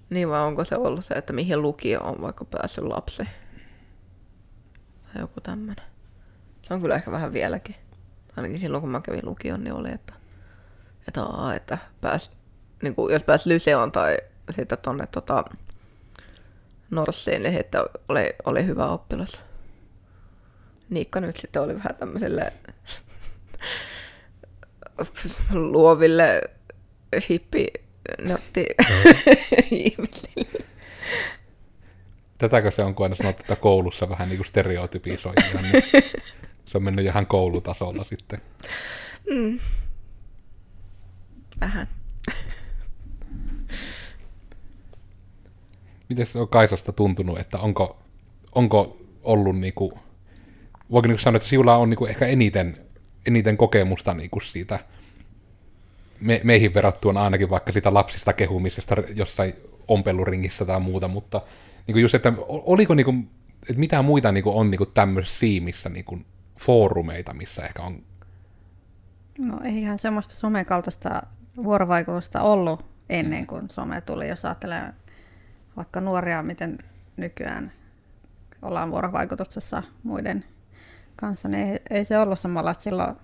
Niin 0.10 0.30
vai 0.30 0.42
onko 0.42 0.66
se 0.66 0.76
ollut 0.76 1.06
se, 1.06 1.14
että 1.14 1.34
mihin 1.34 1.62
lukio 1.62 2.02
on 2.02 2.22
vaikka 2.22 2.46
päässyt 2.46 2.84
lapsi? 2.84 3.24
Tai 5.04 5.22
joku 5.22 5.42
tämmöinen. 5.42 5.86
Se 6.62 6.74
on 6.74 6.82
kyllä 6.82 6.96
ehkä 6.96 7.12
vähän 7.12 7.34
vieläkin 7.34 7.76
ainakin 8.38 8.60
silloin 8.60 8.82
kun 8.82 8.90
mä 8.90 9.02
kävin 9.02 9.26
lukion, 9.26 9.64
niin 9.64 9.74
oli, 9.74 9.92
että, 9.92 10.14
että, 11.08 11.24
aa, 11.24 11.56
että 11.56 11.78
pääs, 12.02 12.32
niin 12.84 12.96
kuin, 12.96 13.14
jos 13.14 13.24
pääs 13.24 13.46
Lyseon 13.46 13.92
tai 13.92 14.18
sitten 14.52 14.78
tuonne 14.78 15.08
tota, 15.08 15.44
Norssiin, 16.92 17.44
niin 17.44 17.60
että 17.60 17.86
oli, 18.10 18.36
oli 18.46 18.66
hyvä 18.66 18.88
oppilas. 18.88 19.42
Niikka 20.90 21.20
nyt 21.20 21.38
sitten 21.38 21.62
oli 21.62 21.76
vähän 21.76 21.96
tämmöiselle 21.96 22.54
luoville 25.72 26.42
hippi 27.30 27.68
nörtti 28.22 28.66
ihmisille. 29.72 30.66
Tätäkö 32.38 32.72
se 32.72 32.84
on, 32.84 32.96
kun 32.96 33.06
aina 33.06 33.16
sanottu, 33.16 33.42
että 33.42 33.56
koulussa 33.56 34.10
vähän 34.10 34.30
niin 34.30 34.38
kuin 34.38 34.48
stereotypisoidaan, 34.48 35.64
niin 35.64 35.84
se 36.68 36.78
on 36.78 36.84
mennyt 36.84 37.06
ihan 37.06 37.28
koulutasolla 37.28 38.04
sitten. 38.04 38.42
Mm. 39.30 39.60
Vähän. 41.62 41.88
Miten 46.10 46.28
se 46.28 46.40
on 46.40 46.48
Kaisasta 46.48 46.92
tuntunut, 46.92 47.40
että 47.40 47.58
onko, 47.58 48.00
onko 48.56 48.98
ollut 49.24 49.60
niin 49.60 49.74
kuin, 49.74 49.92
voiko 50.92 51.08
niin 51.08 51.20
sanoa, 51.20 51.38
että 51.38 51.50
sinulla 51.50 51.78
on 51.78 51.90
niin 51.90 51.98
kuin 51.98 52.10
ehkä 52.10 52.26
eniten, 52.26 52.78
eniten 53.28 53.58
kokemusta 53.58 54.14
niin 54.14 54.30
kuin 54.30 54.44
siitä 54.44 54.80
me, 56.22 56.42
meihin 56.44 56.74
verrattuna 56.74 57.24
ainakin 57.24 57.50
vaikka 57.50 57.72
sitä 57.72 57.94
lapsista 57.94 58.34
kehumisesta 58.34 58.96
jossain 59.16 59.54
ompeluringissä 59.88 60.66
tai 60.66 60.80
muuta, 60.80 61.08
mutta 61.08 61.42
niin 61.88 61.94
kuin 61.94 62.02
just, 62.02 62.16
että 62.16 62.34
oliko 62.48 62.96
niin 62.96 63.06
kuin, 63.06 63.30
että 63.62 63.80
mitä 63.80 64.02
muita 64.02 64.32
niin 64.32 64.44
kuin 64.44 64.56
on 64.56 64.72
niin 64.72 64.78
kuin 64.78 64.92
tämmöisissä 64.94 65.40
siimissä 65.40 65.90
niin 65.90 66.06
kuin 66.06 66.26
foorumeita, 66.60 67.34
missä 67.34 67.66
ehkä 67.66 67.82
on... 67.82 68.04
No 69.38 69.60
eihän 69.64 70.00
semmoista 70.00 70.36
somekaltaista 70.36 71.22
vuorovaikutusta 71.64 72.42
ollut 72.42 72.86
ennen 73.10 73.48
kuin 73.48 73.70
some 73.70 74.02
tuli, 74.02 74.28
jos 74.28 74.46
ajattelee 74.46 74.94
vaikka 75.78 76.02
nuoria, 76.02 76.44
miten 76.44 76.78
nykyään 77.18 77.72
ollaan 78.62 78.92
vuorovaikutuksessa 78.92 79.84
muiden 80.04 80.46
kanssa, 81.16 81.48
niin 81.48 81.68
ei, 81.68 81.80
ei 81.90 82.06
se 82.06 82.20
ollut 82.20 82.40
samalla, 82.40 82.72
että 82.72 82.84
silloin 82.84 83.16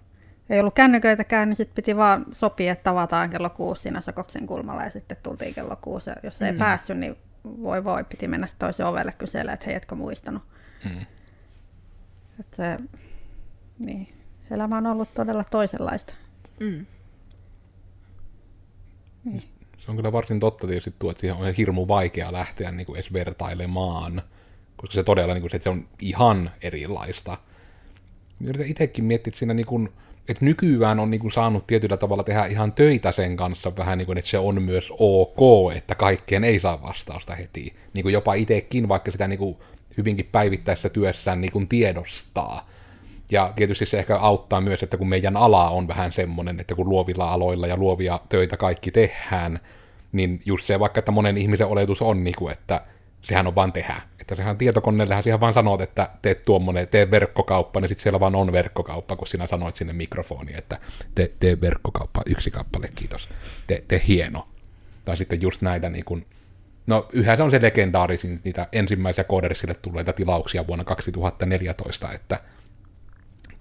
ei 0.49 0.59
ollut 0.59 0.73
kännyköitäkään, 0.73 1.49
niin 1.49 1.55
sitten 1.55 1.75
piti 1.75 1.97
vaan 1.97 2.25
sopia, 2.31 2.71
että 2.71 2.83
tavataan 2.83 3.29
kello 3.29 3.49
kuusi 3.49 3.81
siinä 3.81 4.01
Sokoksen 4.01 4.45
kulmalla 4.45 4.83
ja 4.83 4.89
sitten 4.89 5.17
tultiin 5.23 5.53
kello 5.53 5.75
kuusi. 5.81 6.09
Ja 6.09 6.15
jos 6.23 6.41
ei 6.41 6.51
mm. 6.51 6.57
päässyt, 6.57 6.97
niin 6.97 7.15
voi 7.43 7.83
voi, 7.83 8.03
piti 8.03 8.27
mennä 8.27 8.47
toisen 8.59 8.85
ovelle 8.85 9.13
kyselemään, 9.17 9.53
että 9.53 9.65
hei, 9.65 9.75
etkö 9.75 9.95
muistanut. 9.95 10.43
Mm. 10.85 11.05
Että 12.39 12.55
se, 12.55 12.77
niin, 13.79 14.07
elämä 14.51 14.77
on 14.77 14.87
ollut 14.87 15.13
todella 15.13 15.43
toisenlaista. 15.43 16.13
Mm. 16.59 16.85
Niin. 19.25 19.43
Se 19.77 19.91
on 19.91 19.95
kyllä 19.95 20.11
varsin 20.11 20.39
totta 20.39 20.67
tietysti 20.67 20.93
tuo, 20.99 21.11
että 21.11 21.21
siihen 21.21 21.37
on 21.37 21.53
hirmu 21.53 21.87
vaikea 21.87 22.33
lähteä 22.33 22.71
niin 22.71 22.85
kuin 22.85 22.95
edes 22.95 23.13
vertailemaan, 23.13 24.21
koska 24.77 24.93
se 24.93 25.03
todella 25.03 25.33
niin 25.33 25.41
kuin, 25.41 25.55
että 25.55 25.63
se 25.63 25.69
on 25.69 25.87
ihan 25.99 26.51
erilaista. 26.61 27.37
Yritän 28.41 28.67
itsekin 28.67 29.05
miettiä, 29.05 29.29
että 29.29 29.39
siinä 29.39 29.53
niin 29.53 29.65
kuin, 29.65 29.89
että 30.29 30.45
nykyään 30.45 30.99
on 30.99 31.11
niin 31.11 31.21
kuin 31.21 31.31
saanut 31.31 31.67
tietyllä 31.67 31.97
tavalla 31.97 32.23
tehdä 32.23 32.45
ihan 32.45 32.71
töitä 32.71 33.11
sen 33.11 33.37
kanssa 33.37 33.75
vähän 33.75 33.97
niin 33.97 34.05
kuin, 34.05 34.17
että 34.17 34.31
se 34.31 34.37
on 34.37 34.61
myös 34.61 34.89
ok, 34.97 35.71
että 35.75 35.95
kaikkeen 35.95 36.43
ei 36.43 36.59
saa 36.59 36.81
vastausta 36.81 37.35
heti. 37.35 37.75
Niin 37.93 38.03
kuin 38.03 38.13
jopa 38.13 38.33
itsekin, 38.33 38.87
vaikka 38.87 39.11
sitä 39.11 39.27
niin 39.27 39.39
kuin 39.39 39.57
hyvinkin 39.97 40.29
päivittäisessä 40.31 40.89
työssään 40.89 41.41
niin 41.41 41.51
kuin 41.51 41.67
tiedostaa. 41.67 42.69
Ja 43.31 43.53
tietysti 43.55 43.85
se 43.85 43.99
ehkä 43.99 44.17
auttaa 44.17 44.61
myös, 44.61 44.83
että 44.83 44.97
kun 44.97 45.09
meidän 45.09 45.37
ala 45.37 45.69
on 45.69 45.87
vähän 45.87 46.11
semmoinen, 46.11 46.59
että 46.59 46.75
kun 46.75 46.89
luovilla 46.89 47.31
aloilla 47.31 47.67
ja 47.67 47.77
luovia 47.77 48.19
töitä 48.29 48.57
kaikki 48.57 48.91
tehdään, 48.91 49.59
niin 50.11 50.41
just 50.45 50.65
se 50.65 50.79
vaikka, 50.79 50.99
että 50.99 51.11
monen 51.11 51.37
ihmisen 51.37 51.67
oletus 51.67 52.01
on, 52.01 52.23
niin 52.23 52.35
kuin, 52.37 52.51
että 52.51 52.81
sehän 53.21 53.47
on 53.47 53.55
vaan 53.55 53.73
tehdä. 53.73 54.01
Että 54.21 54.35
sehän 54.35 54.57
tietokoneellähän 54.57 55.23
siihen 55.23 55.39
vaan 55.39 55.53
sanot, 55.53 55.81
että 55.81 56.09
teet 56.21 56.43
tuommoinen, 56.43 56.87
tee 56.87 57.11
verkkokauppa, 57.11 57.79
niin 57.79 57.89
sitten 57.89 58.03
siellä 58.03 58.19
vaan 58.19 58.35
on 58.35 58.51
verkkokauppa, 58.51 59.15
kun 59.15 59.27
sinä 59.27 59.47
sanoit 59.47 59.75
sinne 59.75 59.93
mikrofoniin, 59.93 60.57
että 60.57 60.79
tee, 61.15 61.31
tee 61.39 61.61
verkkokauppa, 61.61 62.21
yksi 62.25 62.51
kappale, 62.51 62.89
kiitos, 62.95 63.29
tee, 63.67 63.83
tee 63.87 64.01
hieno. 64.07 64.47
Tai 65.05 65.17
sitten 65.17 65.41
just 65.41 65.61
näitä 65.61 65.89
niin 65.89 66.05
kuin, 66.05 66.25
no 66.87 67.07
yhä 67.13 67.35
se 67.35 67.43
on 67.43 67.51
se 67.51 67.61
legendaarisin 67.61 68.41
niitä 68.43 68.67
ensimmäisiä 68.71 69.23
kooderisille 69.23 69.75
tulleita 69.75 70.13
tilauksia 70.13 70.67
vuonna 70.67 70.83
2014, 70.83 72.11
että 72.11 72.39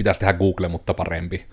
pitäisi 0.02 0.20
tehdä 0.20 0.32
Google, 0.32 0.68
mutta 0.68 0.94
parempi. 0.94 1.44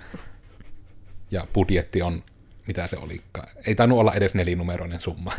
Ja 1.32 1.48
budjetti 1.54 2.02
on, 2.02 2.24
mitä 2.68 2.88
se 2.88 2.98
oli, 2.98 3.22
ei 3.66 3.76
tainnut 3.76 4.00
olla 4.00 4.14
edes 4.14 4.34
nelinumeroinen 4.34 5.00
summa. 5.00 5.32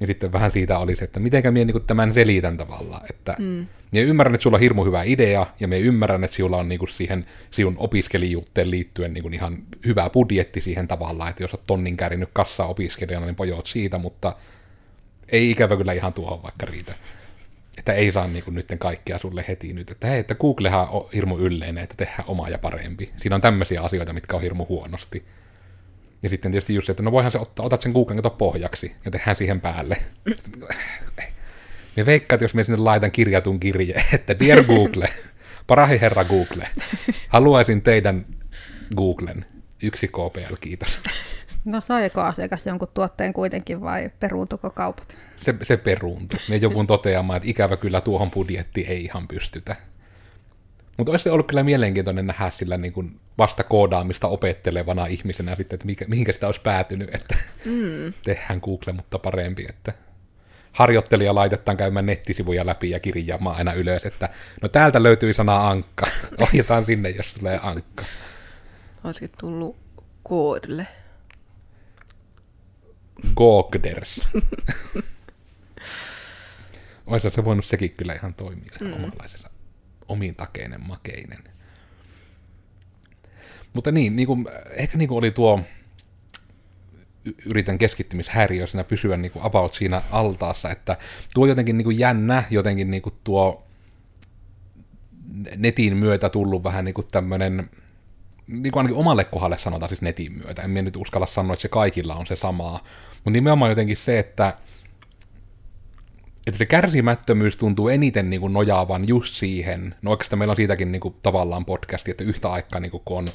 Ja 0.00 0.06
sitten 0.06 0.32
vähän 0.32 0.52
siitä 0.52 0.78
oli 0.78 0.96
se, 0.96 1.04
että 1.04 1.20
mitenkä 1.20 1.50
minä 1.50 1.72
niin 1.72 1.86
tämän 1.86 2.14
selitän 2.14 2.56
tavallaan. 2.56 3.02
Että 3.10 3.36
mm. 3.38 3.66
minä 3.92 4.06
ymmärrän, 4.06 4.34
että 4.34 4.42
sulla 4.42 4.56
on 4.56 4.60
hirmu 4.60 4.84
hyvä 4.84 5.02
idea, 5.02 5.46
ja 5.60 5.68
minä 5.68 5.78
ymmärrän, 5.78 6.24
että 6.24 6.36
sinulla 6.36 6.56
on 6.56 6.68
niin 6.68 6.88
siihen 6.90 7.26
sinun 7.50 7.74
opiskelijuuteen 7.78 8.70
liittyen 8.70 9.12
niin 9.12 9.34
ihan 9.34 9.58
hyvä 9.86 10.10
budjetti 10.10 10.60
siihen 10.60 10.88
tavallaan, 10.88 11.30
että 11.30 11.42
jos 11.42 11.54
olet 11.54 11.66
tonnin 11.66 11.96
käärinyt 11.96 12.28
kassaa 12.32 12.66
opiskelijana, 12.66 13.26
niin 13.26 13.36
pojoot 13.36 13.66
siitä, 13.66 13.98
mutta 13.98 14.36
ei 15.28 15.50
ikävä 15.50 15.76
kyllä 15.76 15.92
ihan 15.92 16.12
tuohon 16.12 16.42
vaikka 16.42 16.66
riitä. 16.66 16.94
Että 17.78 17.92
ei 17.92 18.12
saa 18.12 18.26
niin 18.26 18.44
kuin 18.44 18.54
nyt 18.54 18.66
kaikkea 18.78 19.18
sulle 19.18 19.44
heti 19.48 19.72
nyt, 19.72 19.90
että 19.90 20.06
hei, 20.06 20.18
että 20.18 20.34
Googlehan 20.34 20.88
on 20.88 21.08
hirmu 21.14 21.38
ylleinen, 21.38 21.84
että 21.84 21.94
tehdään 21.96 22.24
oma 22.26 22.48
ja 22.48 22.58
parempi. 22.58 23.10
Siinä 23.16 23.36
on 23.36 23.42
tämmöisiä 23.42 23.82
asioita, 23.82 24.12
mitkä 24.12 24.36
on 24.36 24.42
hirmu 24.42 24.66
huonosti. 24.68 25.24
Ja 26.22 26.28
sitten 26.28 26.52
tietysti 26.52 26.74
just 26.74 26.86
se, 26.86 26.92
että 26.92 27.02
no 27.02 27.12
voihan 27.12 27.32
se 27.32 27.38
ottaa, 27.38 27.66
otat 27.66 27.80
sen 27.80 27.92
Googlen 27.92 28.16
kato 28.16 28.30
pohjaksi 28.30 28.92
ja 29.04 29.10
tehdään 29.10 29.36
siihen 29.36 29.60
päälle. 29.60 29.96
Me 31.96 32.06
veikkaat, 32.06 32.40
jos 32.40 32.54
me 32.54 32.64
sinne 32.64 32.78
laitan 32.78 33.10
kirjatun 33.10 33.60
kirje, 33.60 33.94
että 34.14 34.38
Dear 34.38 34.64
Google, 34.64 35.08
parahi 35.66 36.00
herra 36.00 36.24
Google, 36.24 36.68
haluaisin 37.28 37.82
teidän 37.82 38.26
Googlen. 38.96 39.44
Yksi 39.82 40.08
KPL, 40.08 40.54
kiitos. 40.60 40.98
No 41.64 41.80
saiko 41.80 42.20
asiakas 42.20 42.66
jonkun 42.66 42.88
tuotteen 42.94 43.32
kuitenkin 43.32 43.80
vai 43.80 44.10
peruuntuko 44.20 44.70
kaupat? 44.70 45.16
Se, 45.36 45.54
se 45.62 45.76
peruuntui. 45.76 46.38
Me 46.48 46.56
joku 46.56 46.84
toteamaan, 46.84 47.36
että 47.36 47.48
ikävä 47.48 47.76
kyllä 47.76 48.00
tuohon 48.00 48.30
budjetti 48.30 48.80
ei 48.88 49.04
ihan 49.04 49.28
pystytä. 49.28 49.76
Mutta 50.96 51.12
olisi 51.12 51.28
ollut 51.28 51.46
kyllä 51.46 51.62
mielenkiintoinen 51.62 52.26
nähdä 52.26 52.50
sillä 52.50 52.76
niin 52.76 52.92
kuin 52.92 53.20
vasta 53.38 53.64
koodaamista 53.64 54.28
opettelevana 54.28 55.06
ihmisenä 55.06 55.54
sitten, 55.56 55.76
että 55.76 55.86
mikä, 55.86 56.04
mihinkä 56.08 56.32
sitä 56.32 56.46
olisi 56.46 56.60
päätynyt, 56.60 57.14
että 57.14 57.36
mm. 57.64 58.12
tehdään 58.24 58.60
Google, 58.62 58.92
mutta 58.92 59.18
parempi, 59.18 59.66
että 59.68 59.92
harjoittelija 60.72 61.34
laitetaan 61.34 61.76
käymään 61.76 62.06
nettisivuja 62.06 62.66
läpi 62.66 62.90
ja 62.90 63.00
kirjaamaan 63.00 63.56
aina 63.56 63.72
ylös, 63.72 64.04
että 64.04 64.28
no 64.62 64.68
täältä 64.68 65.02
löytyy 65.02 65.34
sana 65.34 65.68
ankka, 65.68 66.06
ohjataan 66.42 66.84
sinne, 66.84 67.10
jos 67.10 67.32
tulee 67.32 67.60
ankka. 67.62 68.04
Olisikin 69.04 69.30
tullut 69.40 69.76
koodille. 70.22 70.86
Gogders. 73.36 74.20
Olisi 77.06 77.30
se 77.30 77.44
voinut 77.44 77.64
sekin 77.64 77.90
kyllä 77.90 78.14
ihan 78.14 78.34
toimia 78.34 78.72
mm. 78.80 78.92
omanlaisessa 78.92 79.50
omin 80.08 80.34
takeinen 80.34 80.86
makeinen. 80.86 81.38
Mutta 83.72 83.92
niin, 83.92 84.16
niin 84.16 84.26
kuin, 84.26 84.46
ehkä 84.70 84.98
niin 84.98 85.08
kuin 85.08 85.18
oli 85.18 85.30
tuo, 85.30 85.60
yritän 87.46 87.78
keskittymishäiriöisenä 87.78 88.84
pysyä 88.84 89.16
niin 89.16 89.32
kuin 89.32 89.44
about 89.44 89.74
siinä 89.74 90.02
altaassa, 90.10 90.70
että 90.70 90.96
tuo 91.34 91.46
jotenkin 91.46 91.78
niin 91.78 91.84
kuin 91.84 91.98
jännä, 91.98 92.44
jotenkin 92.50 92.90
niin 92.90 93.02
kuin 93.02 93.14
tuo 93.24 93.66
netin 95.56 95.96
myötä 95.96 96.28
tullut 96.28 96.64
vähän 96.64 96.84
niin 96.84 96.94
kuin 96.94 97.06
tämmöinen, 97.06 97.70
niin 98.46 98.72
kuin 98.72 98.80
ainakin 98.80 98.98
omalle 98.98 99.24
kohdalle 99.24 99.58
sanotaan 99.58 99.88
siis 99.88 100.02
netin 100.02 100.32
myötä, 100.32 100.62
en 100.62 100.70
minä 100.70 100.82
nyt 100.82 100.96
uskalla 100.96 101.26
sanoa, 101.26 101.52
että 101.52 101.62
se 101.62 101.68
kaikilla 101.68 102.14
on 102.14 102.26
se 102.26 102.36
samaa, 102.36 102.80
mutta 103.14 103.30
nimenomaan 103.30 103.70
jotenkin 103.70 103.96
se, 103.96 104.18
että 104.18 104.56
että 106.46 106.58
se 106.58 106.66
kärsimättömyys 106.66 107.56
tuntuu 107.56 107.88
eniten 107.88 108.30
niin 108.30 108.40
kuin 108.40 108.52
nojaavan 108.52 109.08
just 109.08 109.34
siihen, 109.34 109.94
no 110.02 110.10
oikeastaan 110.10 110.38
meillä 110.38 110.52
on 110.52 110.56
siitäkin 110.56 110.92
niin 110.92 111.00
kuin 111.00 111.14
tavallaan 111.22 111.64
podcasti, 111.64 112.10
että 112.10 112.24
yhtä 112.24 112.52
aikaa 112.52 112.80
niin 112.80 112.90
kuin, 112.90 113.02
kun 113.04 113.18
on 113.18 113.28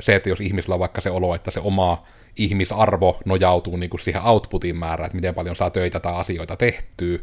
se, 0.00 0.14
että 0.14 0.28
jos 0.28 0.40
ihmisellä 0.40 0.74
on 0.74 0.80
vaikka 0.80 1.00
se 1.00 1.10
olo, 1.10 1.34
että 1.34 1.50
se 1.50 1.60
oma 1.60 2.06
ihmisarvo 2.36 3.20
nojautuu 3.24 3.76
niin 3.76 3.90
kuin 3.90 4.00
siihen 4.00 4.22
outputin 4.22 4.76
määrään, 4.76 5.06
että 5.06 5.16
miten 5.16 5.34
paljon 5.34 5.56
saa 5.56 5.70
töitä 5.70 6.00
tai 6.00 6.14
asioita 6.14 6.56
tehtyä, 6.56 7.18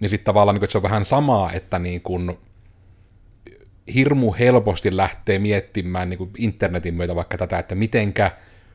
niin 0.00 0.10
sitten 0.10 0.24
tavallaan 0.24 0.54
niin 0.54 0.60
kuin, 0.60 0.64
että 0.66 0.72
se 0.72 0.78
on 0.78 0.82
vähän 0.82 1.06
samaa, 1.06 1.52
että 1.52 1.78
niin 1.78 2.00
kuin, 2.00 2.38
hirmu 3.94 4.34
helposti 4.38 4.96
lähtee 4.96 5.38
miettimään 5.38 6.10
niin 6.10 6.18
kuin 6.18 6.30
internetin 6.38 6.94
myötä 6.94 7.14
vaikka 7.14 7.38
tätä, 7.38 7.58
että 7.58 7.74
mitenkä 7.74 8.30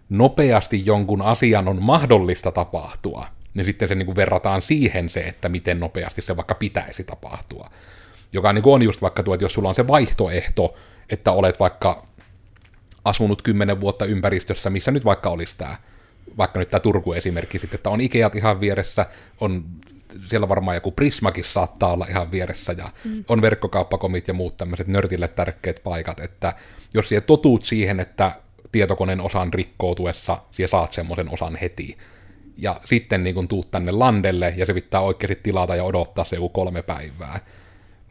nopeasti 0.09 0.85
jonkun 0.85 1.21
asian 1.21 1.67
on 1.67 1.81
mahdollista 1.81 2.51
tapahtua, 2.51 3.27
niin 3.53 3.65
sitten 3.65 3.87
se 3.87 3.95
niin 3.95 4.05
kuin 4.05 4.15
verrataan 4.15 4.61
siihen 4.61 5.09
se, 5.09 5.19
että 5.19 5.49
miten 5.49 5.79
nopeasti 5.79 6.21
se 6.21 6.35
vaikka 6.35 6.55
pitäisi 6.55 7.03
tapahtua. 7.03 7.69
Joka 8.33 8.53
niin 8.53 8.63
kuin 8.63 8.73
on 8.73 8.81
just 8.81 9.01
vaikka 9.01 9.23
tuo, 9.23 9.33
että 9.33 9.45
jos 9.45 9.53
sulla 9.53 9.69
on 9.69 9.75
se 9.75 9.87
vaihtoehto, 9.87 10.75
että 11.09 11.31
olet 11.31 11.59
vaikka 11.59 12.05
asunut 13.05 13.41
kymmenen 13.41 13.81
vuotta 13.81 14.05
ympäristössä, 14.05 14.69
missä 14.69 14.91
nyt 14.91 15.05
vaikka 15.05 15.29
olisi 15.29 15.57
tämä, 15.57 15.75
vaikka 16.37 16.59
nyt 16.59 16.69
tämä 16.69 16.79
Turku-esimerkki 16.79 17.59
sitten, 17.59 17.77
että 17.77 17.89
on 17.89 18.01
Ikeat 18.01 18.35
ihan 18.35 18.59
vieressä, 18.59 19.05
on 19.41 19.65
siellä 20.27 20.49
varmaan 20.49 20.77
joku 20.77 20.91
Prismakin 20.91 21.43
saattaa 21.43 21.93
olla 21.93 22.05
ihan 22.09 22.31
vieressä, 22.31 22.73
ja 22.77 22.89
mm. 23.03 23.23
on 23.27 23.41
verkkokauppakomit 23.41 24.27
ja 24.27 24.33
muut 24.33 24.57
tämmöiset 24.57 24.87
nörtille 24.87 25.27
tärkeät 25.27 25.83
paikat, 25.83 26.19
että 26.19 26.53
jos 26.93 27.09
siellä 27.09 27.25
totuut 27.25 27.65
siihen, 27.65 27.99
että 27.99 28.31
tietokoneen 28.71 29.21
osan 29.21 29.53
rikkoutuessa 29.53 30.41
siellä 30.51 30.71
saat 30.71 30.93
semmoisen 30.93 31.33
osan 31.33 31.55
heti, 31.55 31.97
ja 32.57 32.81
sitten 32.85 33.23
niin 33.23 33.35
kun 33.35 33.47
tuut 33.47 33.71
tänne 33.71 33.91
landelle, 33.91 34.53
ja 34.57 34.65
se 34.65 34.73
pitää 34.73 35.01
oikeasti 35.01 35.39
tilata 35.43 35.75
ja 35.75 35.83
odottaa 35.83 36.25
se 36.25 36.35
joku 36.35 36.49
kolme 36.49 36.81
päivää, 36.81 37.39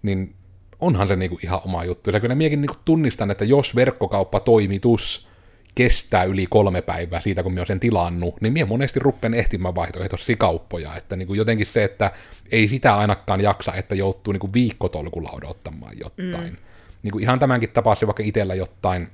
niin 0.02 0.34
onhan 0.80 1.08
se 1.08 1.16
niin 1.16 1.30
kuin 1.30 1.44
ihan 1.44 1.60
oma 1.64 1.84
juttu. 1.84 2.10
Ja 2.10 2.20
kyllä 2.20 2.34
miekin 2.34 2.60
niin 2.60 2.70
tunnistan, 2.84 3.30
että 3.30 3.44
jos 3.44 3.76
verkkokauppatoimitus 3.76 5.28
kestää 5.75 6.25
yli 6.25 6.47
kolme 6.50 6.83
päivää 6.83 7.21
siitä, 7.21 7.43
kun 7.43 7.52
minä 7.52 7.61
olen 7.61 7.66
sen 7.66 7.81
tilannut, 7.81 8.40
niin 8.40 8.52
minä 8.52 8.66
monesti 8.66 9.00
ruppen 9.00 9.35
ehtimään 9.35 9.75
vaihtoehtoisia 9.75 10.37
kauppoja. 10.37 10.97
Että 10.97 11.16
niin 11.16 11.26
kuin 11.26 11.38
jotenkin 11.38 11.66
se, 11.66 11.85
että 11.85 12.12
ei 12.52 12.69
sitä 12.69 12.97
ainakaan 12.97 13.40
jaksa, 13.40 13.75
että 13.75 13.95
joutuu 13.95 14.33
niin 14.33 14.40
kuin 14.40 14.52
viikkotolkulla 14.52 15.31
odottamaan 15.33 15.93
jotain. 15.99 16.50
Mm. 16.50 16.57
Niin 17.02 17.12
kuin 17.12 17.23
ihan 17.23 17.38
tämänkin 17.38 17.71
tapasi 17.71 18.07
vaikka 18.07 18.23
itsellä 18.23 18.54
jotain, 18.54 19.09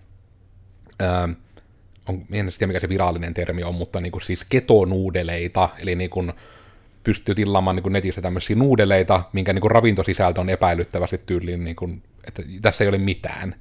ää, 1.01 1.29
on, 2.09 2.15
en 2.33 2.49
tiedä 2.59 2.67
mikä 2.67 2.81
se 2.81 2.89
virallinen 2.89 3.35
termi 3.35 3.63
on, 3.63 3.75
mutta 3.75 4.01
niin 4.01 4.13
kuin 4.13 4.23
siis 4.23 4.45
ketonuudeleita, 4.49 5.69
eli 5.79 5.95
niin 5.95 6.11
kuin 6.11 6.33
pystyy 7.05 7.35
tilaamaan 7.35 7.77
niin 7.77 7.83
kuin 7.83 7.93
netissä 7.93 8.23
tämmöisiä 8.23 8.57
nuudeleita, 8.57 9.23
minkä 9.33 9.53
niin 9.53 9.61
kuin 9.61 9.71
ravintosisältö 9.71 10.41
on 10.41 10.51
epäilyttävästi 10.51 11.21
tyyliin, 11.27 11.65
niin 11.65 11.77
kuin, 11.77 12.03
että 12.25 12.43
tässä 12.63 12.85
ei 12.85 12.89
ole 12.89 12.99
mitään 12.99 13.55